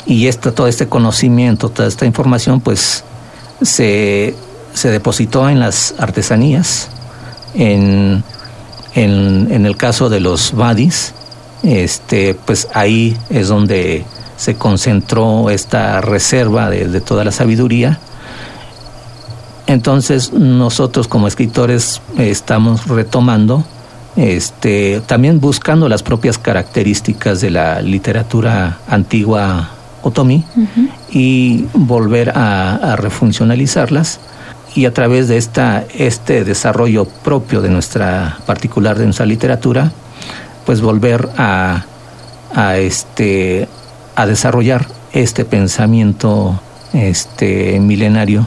Y 0.08 0.26
esta, 0.26 0.52
todo 0.52 0.66
este 0.66 0.88
conocimiento, 0.88 1.68
toda 1.68 1.86
esta 1.86 2.06
información, 2.06 2.62
pues 2.62 3.04
se, 3.60 4.34
se 4.72 4.90
depositó 4.90 5.50
en 5.50 5.60
las 5.60 5.94
artesanías, 5.98 6.88
en, 7.54 8.24
en, 8.94 9.66
el 9.66 9.76
caso 9.76 10.08
de 10.08 10.20
los 10.20 10.54
vadis, 10.54 11.12
este, 11.62 12.34
pues 12.34 12.68
ahí 12.72 13.18
es 13.28 13.48
donde 13.48 14.06
se 14.38 14.54
concentró 14.54 15.50
esta 15.50 16.00
reserva 16.00 16.70
de, 16.70 16.88
de, 16.88 17.00
toda 17.02 17.22
la 17.22 17.30
sabiduría. 17.30 18.00
Entonces 19.66 20.32
nosotros 20.32 21.06
como 21.06 21.28
escritores 21.28 22.00
estamos 22.16 22.86
retomando, 22.88 23.62
este, 24.16 25.02
también 25.04 25.38
buscando 25.38 25.86
las 25.86 26.02
propias 26.02 26.38
características 26.38 27.42
de 27.42 27.50
la 27.50 27.82
literatura 27.82 28.78
antigua 28.88 29.72
uh 30.02 30.10
-huh. 30.10 30.90
y 31.10 31.66
volver 31.74 32.30
a, 32.30 32.76
a, 32.76 32.96
refuncionalizarlas 32.96 34.20
y 34.74 34.86
a 34.86 34.94
través 34.94 35.28
de 35.28 35.36
esta, 35.36 35.84
este 35.94 36.44
desarrollo 36.44 37.04
propio 37.06 37.60
de 37.60 37.68
nuestra 37.68 38.38
particular 38.46 38.98
de 38.98 39.04
nuestra 39.04 39.26
literatura, 39.26 39.92
pues 40.66 40.80
volver 40.80 41.28
a, 41.36 41.84
a 42.54 42.76
este 42.76 43.68
a 44.14 44.26
desarrollar 44.26 44.86
este 45.12 45.44
pensamiento 45.44 46.60
este 46.92 47.78
milenario 47.80 48.46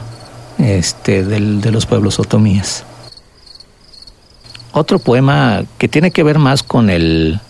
este 0.58 1.24
del, 1.24 1.60
de 1.60 1.70
los 1.70 1.86
pueblos 1.86 2.18
otomíes. 2.18 2.84
Otro 4.72 4.98
poema 4.98 5.64
que 5.78 5.88
tiene 5.88 6.10
que 6.10 6.22
ver 6.22 6.38
más 6.38 6.62
con 6.62 6.88
el, 6.88 7.40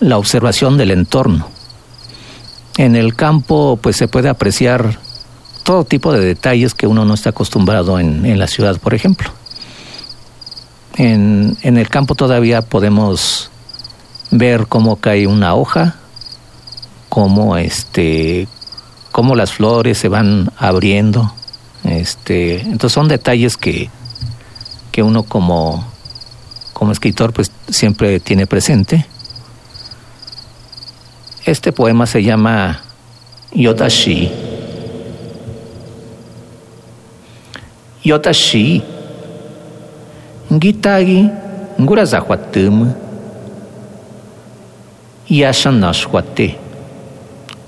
la 0.00 0.16
observación 0.16 0.78
del 0.78 0.90
entorno. 0.90 1.48
En 2.76 2.96
el 2.96 3.14
campo 3.14 3.78
pues 3.80 3.96
se 3.96 4.08
puede 4.08 4.28
apreciar 4.28 4.98
todo 5.62 5.84
tipo 5.84 6.12
de 6.12 6.20
detalles 6.20 6.74
que 6.74 6.86
uno 6.86 7.04
no 7.04 7.14
está 7.14 7.30
acostumbrado 7.30 7.98
en, 7.98 8.24
en 8.24 8.38
la 8.38 8.46
ciudad, 8.46 8.78
por 8.78 8.94
ejemplo. 8.94 9.30
En, 10.96 11.56
en 11.62 11.76
el 11.76 11.88
campo 11.88 12.14
todavía 12.14 12.62
podemos 12.62 13.50
ver 14.30 14.66
cómo 14.66 14.96
cae 14.96 15.26
una 15.26 15.54
hoja, 15.54 15.96
cómo 17.08 17.56
este 17.56 18.48
cómo 19.12 19.34
las 19.34 19.52
flores 19.52 19.98
se 19.98 20.08
van 20.08 20.50
abriendo. 20.56 21.32
Este, 21.84 22.60
entonces 22.60 22.92
son 22.92 23.08
detalles 23.08 23.56
que, 23.56 23.90
que 24.92 25.02
uno 25.02 25.22
como, 25.22 25.86
como 26.72 26.92
escritor 26.92 27.32
pues 27.32 27.50
siempre 27.68 28.20
tiene 28.20 28.46
presente. 28.46 29.06
Este 31.50 31.72
poema 31.72 32.06
se 32.06 32.22
llama 32.22 32.78
Yotashi. 33.52 34.30
Yotashi. 38.04 38.80
Gitagi 40.48 41.28
ngurazahuatum. 41.80 42.94
Yashanashwate. 45.28 46.54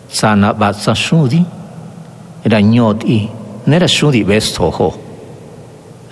Sana 0.09 0.53
batsa 0.53 0.95
shudi. 0.95 1.45
Ranyodi. 2.45 3.29
Nera 3.66 3.88
shudi 3.88 4.23
vestoho. 4.23 4.95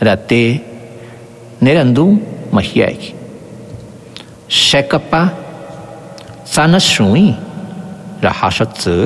Rate. 0.01 0.61
Nerandu 1.61 2.19
mahiaki. 2.51 3.15
Shekapa. 4.49 5.31
Sana 6.45 6.81
shui. 6.81 7.37
rajaxatzë, 8.23 8.97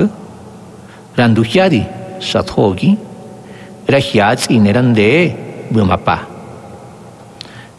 randujari 1.17 1.83
sathogi, 2.19 2.95
rajiatz 3.87 4.49
inerande 4.49 5.09
bumapa. 5.71 6.17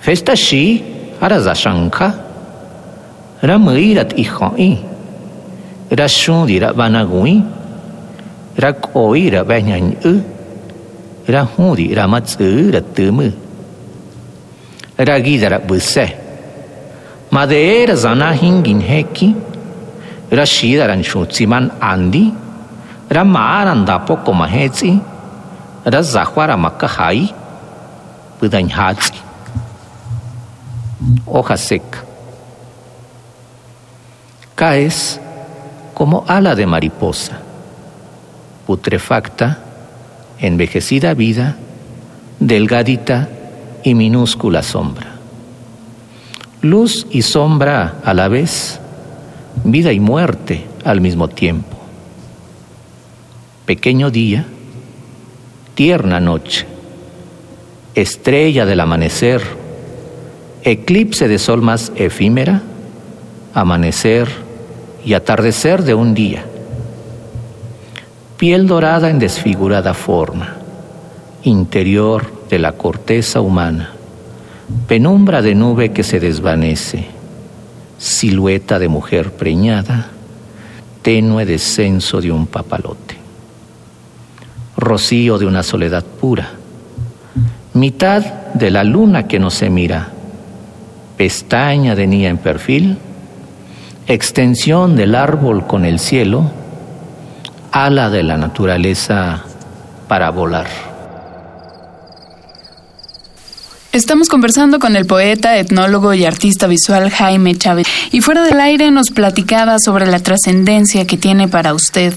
Festa 0.00 0.36
shi 0.36 0.82
arazashanka, 1.20 2.08
ramëirat 3.42 4.14
ihoi, 4.16 4.70
rashundira 5.90 6.72
banagui, 6.72 7.36
rakoira 8.56 9.42
banyanjë, 9.44 10.14
rahudi 11.28 11.90
ramatsë 11.94 12.52
ratëmë. 12.76 13.28
Ragidara 14.96 15.58
bëse, 15.60 16.06
madera 17.34 17.96
zanahingin 18.00 18.80
heki, 18.80 19.28
ra 20.30 20.44
shi 20.44 20.76
ra 20.78 20.86
ran 20.86 21.02
shu 21.02 21.26
tsi 21.26 21.46
man 21.46 21.70
andi 21.80 22.32
ra 23.08 23.24
ma 23.24 23.62
ran 23.64 23.84
da 23.84 23.98
poco 23.98 24.32
ma 24.32 24.46
hetsi 24.46 24.98
ra 25.84 26.00
zahwara 26.02 26.56
makahai 26.56 27.28
budan 28.40 28.68
hatsi 28.70 29.14
hoja 31.26 31.56
seca 31.56 32.00
caes 34.56 35.20
como 35.96 36.24
ala 36.28 36.54
de 36.54 36.66
mariposa, 36.66 37.38
putrefacta 38.66 39.58
envejecida 40.38 41.14
vida, 41.14 41.56
delgadita 42.38 43.28
y 43.82 43.94
minúscula 43.94 44.62
sombra. 44.62 45.06
Luz 46.60 47.06
y 47.10 47.22
sombra 47.22 47.94
a 48.04 48.12
la 48.12 48.28
vez, 48.28 48.78
vida 49.64 49.92
y 49.92 50.00
muerte 50.00 50.64
al 50.84 51.00
mismo 51.00 51.28
tiempo. 51.28 51.76
Pequeño 53.64 54.10
día, 54.10 54.46
tierna 55.74 56.20
noche, 56.20 56.66
estrella 57.94 58.66
del 58.66 58.80
amanecer, 58.80 59.42
eclipse 60.62 61.28
de 61.28 61.38
sol 61.38 61.62
más 61.62 61.92
efímera, 61.96 62.62
amanecer 63.54 64.28
y 65.04 65.14
atardecer 65.14 65.82
de 65.82 65.94
un 65.94 66.14
día. 66.14 66.44
Piel 68.36 68.66
dorada 68.66 69.08
en 69.08 69.18
desfigurada 69.18 69.94
forma, 69.94 70.56
interior 71.42 72.30
de 72.50 72.58
la 72.58 72.72
corteza 72.72 73.40
humana, 73.40 73.92
penumbra 74.86 75.42
de 75.42 75.54
nube 75.54 75.92
que 75.92 76.02
se 76.02 76.20
desvanece, 76.20 77.15
silueta 77.98 78.78
de 78.78 78.88
mujer 78.88 79.32
preñada, 79.32 80.08
tenue 81.02 81.46
descenso 81.46 82.20
de 82.20 82.32
un 82.32 82.46
papalote, 82.46 83.16
rocío 84.76 85.38
de 85.38 85.46
una 85.46 85.62
soledad 85.62 86.04
pura, 86.04 86.50
mitad 87.74 88.22
de 88.54 88.70
la 88.70 88.84
luna 88.84 89.26
que 89.26 89.38
no 89.38 89.50
se 89.50 89.70
mira, 89.70 90.08
pestaña 91.16 91.94
de 91.94 92.06
niña 92.06 92.28
en 92.28 92.38
perfil, 92.38 92.98
extensión 94.06 94.96
del 94.96 95.14
árbol 95.14 95.66
con 95.66 95.84
el 95.84 95.98
cielo, 95.98 96.50
ala 97.72 98.10
de 98.10 98.22
la 98.22 98.36
naturaleza 98.36 99.42
para 100.08 100.30
volar. 100.30 100.85
Estamos 103.96 104.28
conversando 104.28 104.78
con 104.78 104.94
el 104.94 105.06
poeta, 105.06 105.56
etnólogo 105.56 106.12
y 106.12 106.26
artista 106.26 106.66
visual 106.66 107.08
Jaime 107.08 107.54
Chávez. 107.56 107.86
Y 108.12 108.20
fuera 108.20 108.42
del 108.42 108.60
aire 108.60 108.90
nos 108.90 109.08
platicaba 109.08 109.78
sobre 109.78 110.06
la 110.06 110.18
trascendencia 110.18 111.06
que 111.06 111.16
tiene 111.16 111.48
para 111.48 111.72
usted 111.72 112.12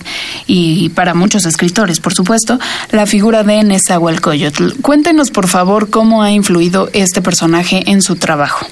y 0.46 0.90
para 0.90 1.14
muchos 1.14 1.46
escritores, 1.46 2.02
por 2.02 2.14
supuesto, 2.14 2.60
la 2.92 3.06
figura 3.06 3.44
de 3.44 3.64
Nezahualcóyotl. 3.64 4.82
Cuéntenos, 4.82 5.32
por 5.32 5.48
favor, 5.48 5.90
cómo 5.90 6.22
ha 6.22 6.32
influido 6.32 6.90
este 6.92 7.22
personaje 7.22 7.90
en 7.90 8.02
su 8.02 8.18
trabajo. 8.18 8.66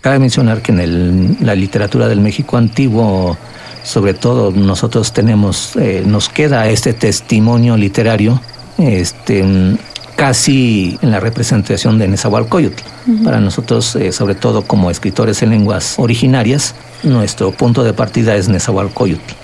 Cabe 0.00 0.18
mencionar 0.18 0.62
que 0.62 0.72
en 0.72 1.36
la 1.42 1.54
literatura 1.54 2.08
del 2.08 2.20
México 2.22 2.56
antiguo, 2.56 3.36
sobre 3.82 4.14
todo 4.14 4.50
nosotros 4.50 5.12
tenemos, 5.12 5.76
eh, 5.76 6.02
nos 6.06 6.30
queda 6.30 6.70
este 6.70 6.94
testimonio 6.94 7.76
literario, 7.76 8.40
este 8.78 9.76
casi 10.16 10.98
en 11.02 11.10
la 11.10 11.20
representación 11.20 11.98
de 11.98 12.08
Nezahualcóyotl. 12.08 12.82
Para 13.24 13.40
nosotros, 13.40 13.96
eh, 13.96 14.12
sobre 14.12 14.34
todo 14.34 14.62
como 14.62 14.90
escritores 14.90 15.42
en 15.42 15.50
lenguas 15.50 15.94
originarias, 15.98 16.74
nuestro 17.02 17.50
punto 17.52 17.84
de 17.84 17.92
partida 17.92 18.34
es 18.36 18.48
Nezahualcóyotl. 18.48 19.34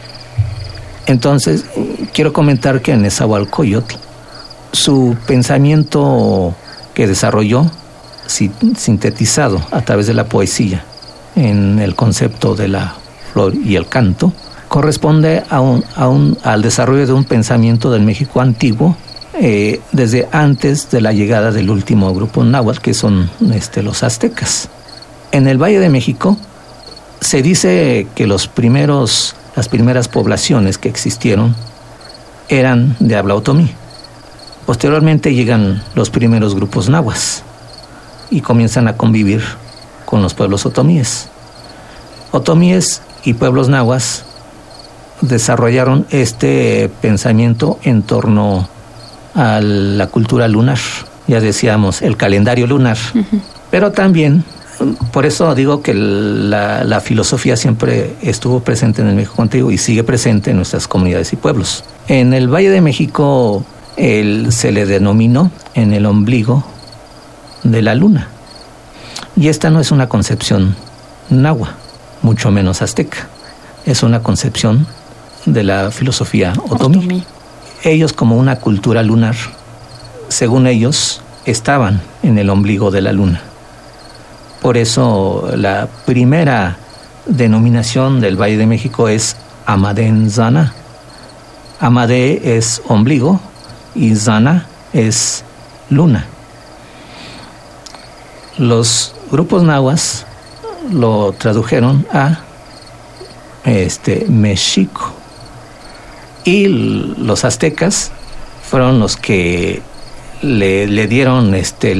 Entonces, 1.07 1.65
quiero 2.13 2.33
comentar 2.33 2.81
que 2.81 2.93
en 2.93 3.03
Nezahualcóyotl, 3.03 3.97
su 4.73 5.17
pensamiento 5.27 6.55
que 6.95 7.07
desarrolló, 7.07 7.67
sintetizado 8.27 9.61
a 9.73 9.81
través 9.81 10.07
de 10.07 10.15
la 10.15 10.27
poesía, 10.27 10.85
en 11.37 11.79
el 11.79 11.95
concepto 11.95 12.55
de 12.55 12.69
la 12.69 12.95
flor 13.33 13.55
y 13.55 13.77
el 13.77 13.87
canto, 13.89 14.33
corresponde 14.69 15.43
a 15.51 15.61
un, 15.61 15.85
a 15.97 16.09
un, 16.09 16.39
al 16.45 16.63
desarrollo 16.63 17.07
de 17.07 17.13
un 17.13 17.25
pensamiento 17.25 17.91
del 17.91 18.03
México 18.03 18.41
antiguo 18.41 18.97
eh, 19.43 19.81
desde 19.93 20.29
antes 20.33 20.91
de 20.91 21.01
la 21.01 21.15
llegada 21.15 21.51
del 21.51 21.71
último 21.71 22.13
grupo 22.13 22.45
náhuatl, 22.45 22.83
que 22.83 22.93
son 22.93 23.31
este, 23.55 23.83
los 23.83 24.03
aztecas. 24.03 24.69
En 25.33 25.49
el 25.49 25.57
Valle 25.57 25.79
de 25.79 25.89
México 25.89 26.37
se 27.23 27.41
dice 27.41 28.07
que 28.15 28.27
los 28.27 28.49
primeros, 28.49 29.35
las 29.57 29.71
primeras 29.71 30.09
poblaciones 30.09 30.77
que 30.77 30.91
existieron 30.91 31.57
eran 32.51 32.97
de 33.01 33.17
habla 33.17 33.35
otomí. 33.35 33.71
Posteriormente 34.67 35.33
llegan 35.33 35.83
los 35.95 36.11
primeros 36.11 36.55
grupos 36.55 36.91
nahuas 36.91 37.43
y 38.31 38.43
comienzan 38.43 38.89
a 38.89 38.99
convivir 38.99 39.43
con 40.05 40.21
los 40.21 40.35
pueblos 40.35 40.67
otomíes. 40.67 41.31
Otomíes 42.31 43.01
y 43.25 43.33
pueblos 43.33 43.71
nahuas 43.71 44.25
desarrollaron 45.23 46.07
este 46.11 46.91
pensamiento 47.01 47.79
en 47.85 48.03
torno 48.03 48.69
a 48.69 48.80
la 49.35 50.07
cultura 50.09 50.49
lunar, 50.49 50.79
ya 51.27 51.41
decíamos, 51.41 52.03
el 52.03 52.17
calendario 52.17 52.67
lunar, 52.67 52.99
pero 53.71 53.93
también, 53.93 54.45
por 55.13 55.27
eso 55.27 55.55
digo 55.55 55.83
que 55.83 55.95
la, 55.95 57.01
filosofía 57.01 57.57
siempre 57.57 58.17
estuvo 58.23 58.61
presente 58.61 59.03
en 59.03 59.09
el 59.09 59.15
México 59.15 59.43
antiguo 59.43 59.71
y 59.71 59.79
sigue 59.79 60.05
presente 60.05 60.51
en 60.51 60.57
nuestras 60.57 60.89
comunidades 60.89 61.33
y 61.33 61.37
pueblos. 61.37 61.85
En 62.09 62.35
el 62.35 62.49
Valle 62.49 62.71
de 62.71 62.81
México 62.81 63.65
se 63.97 64.73
le 64.73 64.87
denominó 64.87 65.51
en 65.75 65.93
el 65.93 66.07
ombligo 66.07 66.65
de 67.63 67.83
la 67.83 67.95
luna. 67.95 68.29
Y 69.37 69.49
esta 69.49 69.71
no 69.71 69.81
es 69.81 69.91
una 69.91 70.09
concepción 70.09 70.75
nahua, 71.29 71.75
mucho 72.23 72.51
menos 72.51 72.83
azteca. 72.83 73.29
Es 73.87 74.03
una 74.03 74.23
concepción 74.23 74.87
de 75.47 75.63
la 75.63 75.91
filosofía 75.91 76.53
otomí 76.69 77.25
ellos 77.83 78.13
como 78.13 78.37
una 78.37 78.57
cultura 78.57 79.03
lunar, 79.03 79.37
según 80.29 80.67
ellos, 80.67 81.23
estaban 81.45 82.01
en 82.23 82.39
el 82.39 82.51
ombligo 82.51 82.91
de 82.91 83.01
la 83.01 83.13
luna. 83.13 83.41
Por 84.61 84.77
eso 84.77 85.51
la 85.57 85.89
primera 86.05 86.77
denominación 87.27 88.21
del 88.21 88.41
Valle 88.41 88.59
de 88.59 88.67
México 88.67 89.09
es 89.09 89.37
Amadén 89.67 90.31
Zana. 90.31 90.75
Amadé 91.81 92.57
es 92.57 92.83
ombligo 92.87 93.41
y 93.95 94.15
Zana 94.15 94.67
es 94.93 95.45
luna. 95.89 96.27
Los 98.59 99.15
grupos 99.31 99.63
nahuas 99.63 100.27
lo 100.93 101.33
tradujeron 101.33 102.07
a 102.13 102.41
este 103.65 104.27
Mexico 104.29 105.20
y 106.45 106.69
los 106.69 107.45
aztecas 107.45 108.13
fueron 108.63 109.01
los 109.01 109.17
que 109.17 109.83
le, 110.43 111.07
dieron 111.07 111.55
este, 111.55 111.95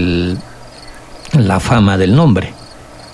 la 1.33 1.61
fama 1.61 1.99
del 1.99 2.15
nombre. 2.15 2.53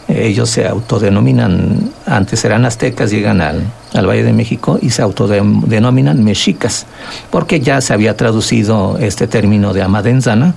Ellos 0.09 0.51
se 0.51 0.69
autodenominan, 0.69 1.91
antes 2.07 2.45
eran 2.45 2.65
aztecas, 2.65 3.11
llegan 3.11 3.41
al, 3.41 3.65
Valle 4.07 4.23
de 4.23 4.33
México 4.33 4.79
y 4.81 4.91
se 4.91 5.03
autodenominan 5.03 6.23
mexicas, 6.23 6.87
porque 7.31 7.61
ya 7.61 7.81
se 7.81 7.95
había 7.95 8.15
traducido 8.15 8.99
este 9.01 9.27
término 9.27 9.73
de 9.73 9.83
amadenzana 9.83 10.55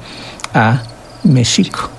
a 0.54 0.84
mexico. 1.24 1.90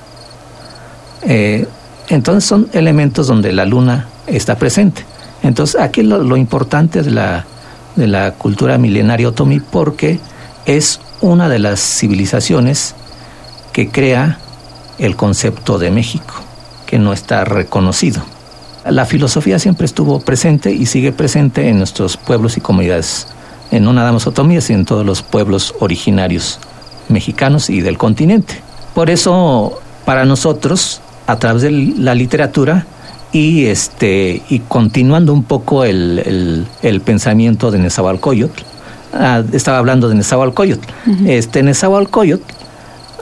Eh, 1.23 1.67
entonces 2.09 2.45
son 2.45 2.69
elementos 2.73 3.27
donde 3.27 3.53
la 3.53 3.65
luna 3.65 4.07
está 4.27 4.57
presente. 4.57 5.05
Entonces 5.43 5.81
aquí 5.81 6.03
lo 6.03 6.37
importante 6.37 7.03
de 7.03 7.11
la, 7.11 7.47
de 8.01 8.09
la 8.09 8.33
cultura 8.33 8.79
milenaria 8.79 9.29
otomí 9.29 9.61
porque 9.61 10.19
es 10.67 11.01
una 11.21 11.49
de 11.49 11.59
las 11.59 11.81
civilizaciones 11.81 12.95
que 13.73 13.91
crea 13.91 14.39
el 14.99 15.17
concepto 15.17 15.79
de 15.79 15.91
México, 15.91 16.35
que 16.87 16.99
no 16.99 17.13
está 17.13 17.45
reconocido. 17.45 18.23
La 18.85 19.05
filosofía 19.05 19.59
siempre 19.59 19.87
estuvo 19.87 20.21
presente 20.21 20.73
y 20.73 20.87
sigue 20.87 21.13
presente 21.13 21.69
en 21.69 21.79
nuestros 21.79 22.17
pueblos 22.17 22.57
y 22.57 22.61
comunidades, 22.61 23.29
en 23.71 23.85
no 23.85 23.93
nada 23.93 24.11
más 24.11 24.27
otomíes, 24.27 24.65
sino 24.65 24.81
en 24.81 24.85
todos 24.87 25.07
los 25.07 25.23
pueblos 25.23 25.75
originarios 25.81 26.59
mexicanos 27.09 27.71
y 27.71 27.83
del 27.83 27.99
continente. 27.99 28.63
Por 28.95 29.11
eso, 29.11 29.81
para 30.05 30.25
nosotros, 30.25 31.01
a 31.27 31.39
través 31.39 31.63
de 31.63 31.71
la 31.71 32.15
literatura, 32.15 32.87
y 33.33 33.67
este 33.67 34.43
y 34.49 34.61
continuando 34.61 35.33
un 35.33 35.45
poco 35.45 35.85
el, 35.85 36.67
el, 36.83 37.01
pensamiento 37.01 37.71
de 37.71 37.79
Nezahualcóyotl, 37.79 38.63
ah, 39.15 39.43
estaba 39.53 39.79
hablando 39.79 40.09
de 40.09 40.17
Nezahualcóyotl. 40.17 40.89
Este 41.27 41.63
Nezahualcóyotl 41.63 42.43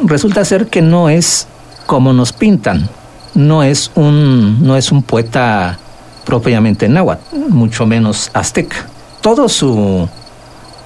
resulta 0.03 0.45
ser 0.45 0.69
que 0.69 0.83
no 0.83 1.09
es 1.09 1.47
como 1.87 2.13
nos 2.13 2.33
pintan, 2.33 2.89
no 3.35 3.63
es 3.63 3.91
un 3.95 4.67
no 4.67 4.77
es 4.77 4.91
un 4.93 5.03
poeta 5.03 5.79
propiamente 6.25 6.89
náhuatl, 6.89 7.37
mucho 7.49 7.87
menos 7.87 8.31
azteca. 8.33 8.87
Todo 9.21 9.49
su 9.49 10.09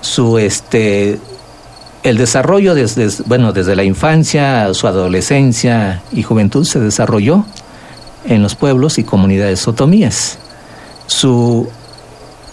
su 0.01 0.39
este 0.39 1.21
el 2.03 2.17
desarrollo 2.17 2.75
desde 2.75 3.09
bueno 3.27 3.53
desde 3.53 3.77
la 3.77 3.85
infancia, 3.85 4.75
su 4.75 4.89
adolescencia 4.89 6.03
y 6.11 6.25
juventud 6.25 6.65
se 6.65 6.81
desarrolló 6.81 7.45
en 8.25 8.43
los 8.43 8.55
pueblos 8.55 8.99
y 8.99 9.05
comunidades 9.05 9.67
otomíes. 9.67 10.39
Su, 11.07 11.69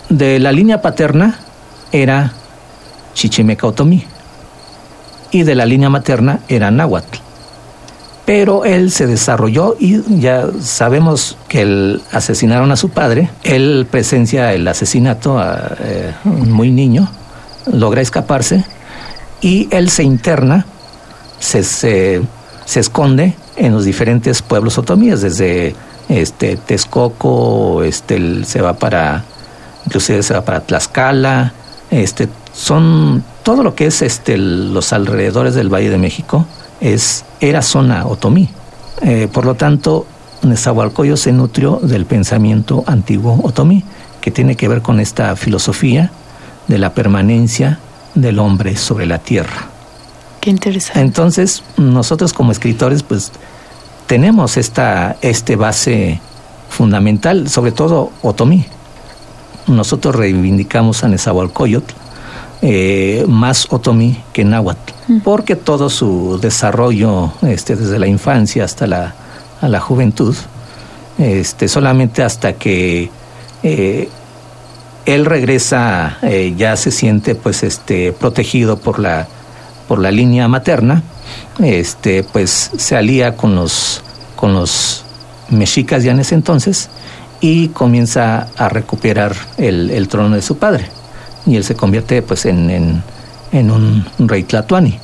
de 0.10 0.40
la 0.40 0.52
línea 0.52 0.82
paterna 0.82 1.40
era 1.92 2.34
Chichimeca 3.14 3.68
Otomí 3.68 4.06
y 5.32 5.44
de 5.44 5.56
la 5.56 5.66
línea 5.66 5.90
materna 5.90 6.40
era 6.48 6.72
náhuatl. 6.72 7.20
Pero 8.26 8.64
él 8.64 8.92
se 8.92 9.08
desarrolló 9.08 9.76
y 9.80 10.20
ya 10.20 10.48
sabemos 10.62 11.36
que 11.48 11.62
él 11.62 12.02
asesinaron 12.12 12.72
a 12.72 12.76
su 12.76 12.90
padre. 12.90 13.30
Él 13.44 13.88
presencia 13.90 14.54
el 14.54 14.68
asesinato 14.68 15.40
a 15.40 15.76
eh, 15.80 16.14
muy 16.24 16.70
niño, 16.72 17.10
logra 17.72 18.02
escaparse 18.02 18.64
y 19.42 19.68
él 19.72 19.90
se 19.90 20.04
interna, 20.04 20.66
se, 21.40 21.64
se, 21.64 22.22
esconde 22.76 23.36
en 23.60 23.74
los 23.74 23.86
diferentes 23.86 24.42
pueblos 24.42 24.78
otomíes, 24.78 25.22
desde 25.22 25.76
este, 26.08 26.58
Texcoco, 26.58 27.84
este, 27.84 28.44
se 28.46 28.62
va 28.62 28.74
para, 28.74 29.24
inclusive 29.86 30.24
se 30.24 30.34
va 30.34 30.42
para 30.44 30.62
Tlaxcala, 30.62 31.54
este, 31.92 32.30
son 32.54 33.24
todo 33.44 33.64
lo 33.64 33.76
que 33.76 33.88
es 33.88 34.02
este, 34.02 34.38
los 34.38 34.94
alrededores 34.94 35.56
del 35.56 35.74
Valle 35.74 35.90
de 35.90 35.98
México 35.98 36.46
es, 36.82 37.26
era 37.40 37.62
zona 37.62 38.06
otomí. 38.06 38.50
Eh, 39.02 39.28
por 39.32 39.46
lo 39.46 39.56
tanto, 39.56 40.06
Nezahualcóyotl 40.44 41.20
se 41.20 41.32
nutrió 41.32 41.80
del 41.82 42.06
pensamiento 42.06 42.84
antiguo 42.88 43.40
otomí, 43.44 43.84
que 44.22 44.32
tiene 44.32 44.56
que 44.56 44.68
ver 44.68 44.82
con 44.82 45.00
esta 45.00 45.36
filosofía 45.36 46.12
de 46.68 46.78
la 46.78 46.94
permanencia 46.94 47.80
del 48.16 48.40
hombre 48.40 48.76
sobre 48.76 49.06
la 49.06 49.20
tierra. 49.20 49.69
Qué 50.40 50.50
interesante. 50.50 51.00
Entonces, 51.00 51.64
nosotros 51.78 52.34
como 52.34 52.52
escritores, 52.52 53.04
pues, 53.04 53.32
tenemos 54.08 54.58
esta 54.58 55.18
este 55.22 55.56
base 55.56 56.20
fundamental, 56.70 57.50
sobre 57.50 57.72
todo 57.72 58.12
otomí. 58.22 58.66
Nosotros 59.68 60.16
reivindicamos 60.16 61.04
a 61.04 61.10
Nezahualcóyotl 61.10 61.94
eh, 62.62 63.24
más 63.28 63.68
otomí 63.70 64.22
que 64.34 64.44
náhuatl, 64.44 64.94
mm. 65.08 65.20
porque 65.20 65.56
todo 65.56 65.90
su 65.90 66.40
desarrollo, 66.42 67.32
este, 67.42 67.76
desde 67.78 68.00
la 68.00 68.08
infancia 68.08 68.66
hasta 68.66 68.86
la, 68.86 69.14
la 69.62 69.80
juventud, 69.80 70.36
este, 71.18 71.70
solamente 71.70 72.22
hasta 72.22 72.54
que 72.54 73.10
eh, 73.64 74.10
él 75.06 75.26
regresa, 75.26 76.18
eh, 76.22 76.54
ya 76.58 76.76
se 76.76 76.92
siente 76.92 77.36
pues 77.36 77.64
este, 77.64 78.12
protegido 78.12 78.78
por 78.78 79.00
la, 79.00 79.28
por 79.90 80.00
la 80.00 80.12
línea 80.12 80.48
materna, 80.48 81.02
este, 81.58 82.22
pues 82.22 82.70
se 82.78 82.96
alía 82.96 83.36
con 83.36 83.56
los, 83.56 84.04
con 84.36 84.54
los 84.54 85.04
mexicas 85.50 86.04
ya 86.04 86.12
en 86.12 86.20
ese 86.20 86.36
entonces 86.36 86.92
y 87.42 87.70
comienza 87.70 88.50
a 88.56 88.70
recuperar 88.70 89.36
el, 89.58 90.08
trono 90.08 90.36
de 90.36 90.44
su 90.44 90.60
padre 90.60 90.86
y 91.48 91.56
él 91.56 91.64
se 91.64 91.74
convierte 91.74 92.22
pues 92.22 92.46
en, 92.46 93.02
un 93.52 94.06
rey 94.20 94.44
tlatuani. 94.44 95.00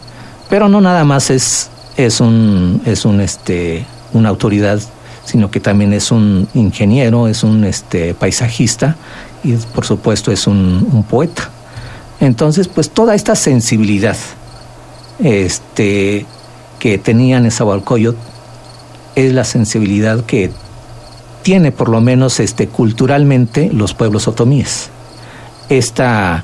Pero 0.52 0.70
no 0.70 0.80
nada 0.82 1.04
más 1.04 1.32
es, 1.32 1.72
es, 1.98 2.22
un, 2.22 2.80
es 2.86 3.06
un, 3.06 3.22
este, 3.22 3.88
una 4.14 4.30
autoridad, 4.30 4.80
sino 5.24 5.50
que 5.50 5.60
también 5.60 5.94
es 5.94 6.12
un 6.12 6.48
ingeniero, 6.54 7.28
es 7.28 7.44
un 7.44 7.64
este, 7.64 8.14
paisajista 8.14 8.98
y 9.44 9.54
por 9.54 9.84
supuesto 9.84 10.32
es 10.32 10.46
un, 10.46 11.04
poeta. 11.10 11.50
Entonces, 12.20 12.68
pues 12.68 12.92
toda 12.92 13.16
esta 13.16 13.34
sensibilidad 13.34 14.16
este, 15.20 16.26
que 16.80 16.98
tenía 16.98 17.40
Nezahualcóyotl 17.40 18.20
es 19.16 19.34
la 19.34 19.44
sensibilidad 19.44 20.26
que 20.26 20.52
tiene 21.44 21.72
por 21.72 21.90
lo 21.90 22.02
menos 22.02 22.40
este, 22.40 22.68
culturalmente 22.68 23.70
los 23.72 23.94
pueblos 23.94 24.28
otomíes 24.28 24.90
esta, 25.70 26.44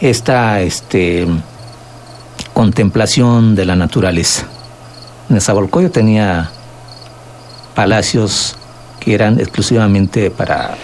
esta 0.00 0.60
este, 0.60 1.26
contemplación 2.52 3.54
de 3.54 3.64
la 3.64 3.76
naturaleza. 3.76 4.46
Nezahualcóyotl 5.28 5.92
tenía 5.92 6.50
palacios 7.74 8.56
que 9.00 9.14
eran 9.14 9.38
exclusivamente 9.38 10.30
para, 10.30 10.76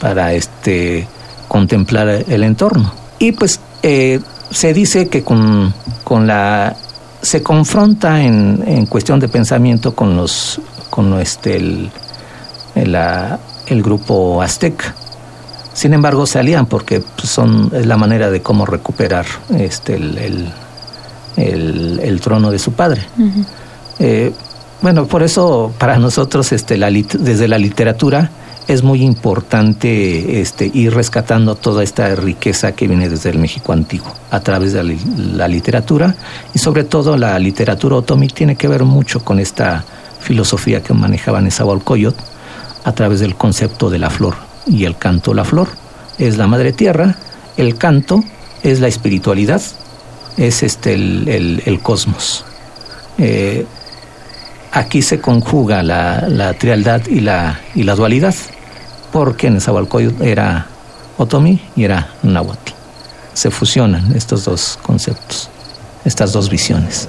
para 0.00 0.32
este, 0.32 1.06
contemplar 1.46 2.24
el 2.28 2.42
entorno. 2.42 2.92
Y 3.18 3.32
pues 3.32 3.60
eh, 3.82 4.20
se 4.50 4.72
dice 4.72 5.08
que 5.08 5.22
con, 5.22 5.72
con 6.04 6.26
la 6.26 6.76
se 7.20 7.42
confronta 7.42 8.22
en, 8.22 8.62
en, 8.66 8.86
cuestión 8.86 9.18
de 9.18 9.28
pensamiento 9.28 9.94
con 9.94 10.16
los 10.16 10.60
con 10.90 11.20
este 11.20 11.56
el, 11.56 11.90
el 12.74 13.82
grupo 13.82 14.40
azteca 14.40 14.94
sin 15.78 15.94
embargo, 15.94 16.26
se 16.26 16.40
alían 16.40 16.66
porque 16.66 16.98
pues, 16.98 17.28
son, 17.28 17.70
es 17.72 17.86
la 17.86 17.96
manera 17.96 18.32
de 18.32 18.42
cómo 18.42 18.66
recuperar 18.66 19.26
este, 19.56 19.94
el, 19.94 20.50
el, 21.36 22.20
trono 22.20 22.50
de 22.50 22.58
su 22.58 22.72
padre. 22.72 23.02
Eh, 24.00 24.32
bueno, 24.82 25.06
por 25.06 25.22
eso 25.22 25.72
para 25.78 25.96
nosotros 26.00 26.50
este, 26.50 26.76
la, 26.76 26.90
desde 26.90 27.46
la 27.46 27.58
literatura 27.58 28.28
es 28.68 28.82
muy 28.82 29.02
importante 29.02 30.42
este, 30.42 30.70
ir 30.72 30.94
rescatando 30.94 31.54
toda 31.54 31.82
esta 31.82 32.14
riqueza 32.14 32.72
que 32.72 32.86
viene 32.86 33.08
desde 33.08 33.30
el 33.30 33.38
México 33.38 33.72
antiguo 33.72 34.12
a 34.30 34.40
través 34.40 34.74
de 34.74 34.84
la, 34.84 35.48
literatura 35.48 36.14
y 36.52 36.58
sobre 36.58 36.84
todo 36.84 37.16
la 37.16 37.38
literatura 37.38 37.96
otomí 37.96 38.28
tiene 38.28 38.56
que 38.56 38.68
ver 38.68 38.84
mucho 38.84 39.24
con 39.24 39.40
esta 39.40 39.84
filosofía 40.20 40.82
que 40.82 40.92
manejaba 40.92 41.40
Nezahualcóyotl 41.40 42.22
a 42.84 42.92
través 42.92 43.20
del 43.20 43.36
concepto 43.36 43.88
de 43.88 43.98
la 43.98 44.10
flor 44.10 44.34
y 44.66 44.84
el 44.84 44.98
canto 44.98 45.32
la 45.32 45.46
flor. 45.46 45.68
Es 46.18 46.36
la 46.36 46.46
madre 46.46 46.72
tierra, 46.72 47.16
el 47.56 47.78
canto 47.78 48.22
es 48.62 48.80
la 48.80 48.88
espiritualidad, 48.88 49.62
es 50.36 50.62
este 50.62 50.92
el, 50.92 51.80
cosmos. 51.82 52.44
Eh, 53.16 53.64
aquí 54.72 55.00
se 55.00 55.20
conjuga 55.20 55.82
la, 55.82 56.28
la 56.28 56.52
trialdad 56.52 57.06
y 57.06 57.20
la, 57.20 57.60
y 57.74 57.84
la 57.84 57.94
dualidad, 57.94 58.34
porque 59.12 59.46
en 59.48 59.54
Nezahualcóyotl 59.54 60.22
era 60.22 60.66
otomí 61.16 61.60
y 61.76 61.84
era 61.84 62.12
náhuatl. 62.22 62.72
Se 63.34 63.50
fusionan 63.50 64.14
estos 64.16 64.44
dos 64.44 64.78
conceptos, 64.82 65.48
estas 66.04 66.32
dos 66.32 66.48
visiones. 66.48 67.08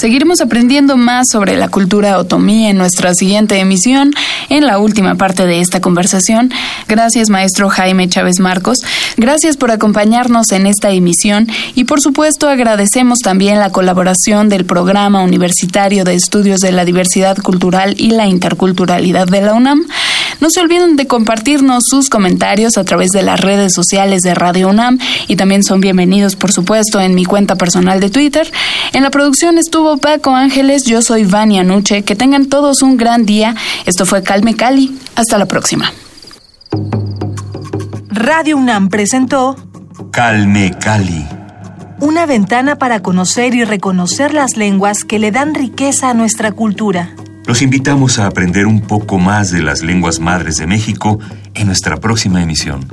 Seguiremos 0.00 0.40
aprendiendo 0.40 0.96
más 0.96 1.26
sobre 1.30 1.58
la 1.58 1.68
cultura 1.68 2.16
otomí 2.16 2.66
en 2.66 2.78
nuestra 2.78 3.12
siguiente 3.12 3.58
emisión, 3.58 4.14
en 4.48 4.64
la 4.64 4.78
última 4.78 5.16
parte 5.16 5.44
de 5.44 5.60
esta 5.60 5.82
conversación. 5.82 6.50
Gracias, 6.88 7.28
maestro 7.28 7.68
Jaime 7.68 8.08
Chávez 8.08 8.40
Marcos. 8.40 8.78
Gracias 9.18 9.58
por 9.58 9.70
acompañarnos 9.70 10.52
en 10.52 10.66
esta 10.66 10.90
emisión 10.90 11.48
y, 11.74 11.84
por 11.84 12.00
supuesto, 12.00 12.48
agradecemos 12.48 13.18
también 13.18 13.58
la 13.58 13.72
colaboración 13.72 14.48
del 14.48 14.64
Programa 14.64 15.22
Universitario 15.22 16.04
de 16.04 16.14
Estudios 16.14 16.60
de 16.60 16.72
la 16.72 16.86
Diversidad 16.86 17.36
Cultural 17.36 17.94
y 17.98 18.12
la 18.12 18.26
Interculturalidad 18.26 19.26
de 19.26 19.42
la 19.42 19.52
UNAM. 19.52 19.84
No 20.40 20.48
se 20.48 20.60
olviden 20.60 20.96
de 20.96 21.06
compartirnos 21.06 21.84
sus 21.86 22.08
comentarios 22.08 22.78
a 22.78 22.84
través 22.84 23.10
de 23.10 23.22
las 23.22 23.38
redes 23.38 23.74
sociales 23.74 24.22
de 24.22 24.34
Radio 24.34 24.68
UNAM 24.68 24.98
y 25.28 25.36
también 25.36 25.62
son 25.62 25.82
bienvenidos, 25.82 26.34
por 26.34 26.50
supuesto, 26.50 26.98
en 26.98 27.14
mi 27.14 27.26
cuenta 27.26 27.56
personal 27.56 28.00
de 28.00 28.08
Twitter. 28.08 28.50
En 28.94 29.02
la 29.02 29.10
producción 29.10 29.58
estuvo 29.58 29.98
Paco 29.98 30.34
Ángeles, 30.34 30.84
yo 30.84 31.02
soy 31.02 31.24
Vania 31.24 31.62
Nuche. 31.62 32.02
Que 32.02 32.16
tengan 32.16 32.46
todos 32.46 32.80
un 32.80 32.96
gran 32.96 33.26
día. 33.26 33.54
Esto 33.84 34.06
fue 34.06 34.22
Calme 34.22 34.56
Cali. 34.56 34.98
Hasta 35.14 35.36
la 35.36 35.46
próxima. 35.46 35.92
Radio 38.08 38.56
UNAM 38.56 38.88
presentó 38.88 39.56
Calme 40.10 40.72
Cali. 40.80 41.26
Una 42.00 42.24
ventana 42.24 42.76
para 42.76 43.02
conocer 43.02 43.54
y 43.54 43.64
reconocer 43.64 44.32
las 44.32 44.56
lenguas 44.56 45.04
que 45.04 45.18
le 45.18 45.32
dan 45.32 45.54
riqueza 45.54 46.08
a 46.08 46.14
nuestra 46.14 46.52
cultura. 46.52 47.14
Los 47.46 47.62
invitamos 47.62 48.18
a 48.18 48.26
aprender 48.26 48.66
un 48.66 48.82
poco 48.82 49.18
más 49.18 49.50
de 49.50 49.62
las 49.62 49.82
lenguas 49.82 50.20
madres 50.20 50.56
de 50.56 50.66
México 50.66 51.18
en 51.54 51.66
nuestra 51.66 51.96
próxima 51.98 52.42
emisión. 52.42 52.86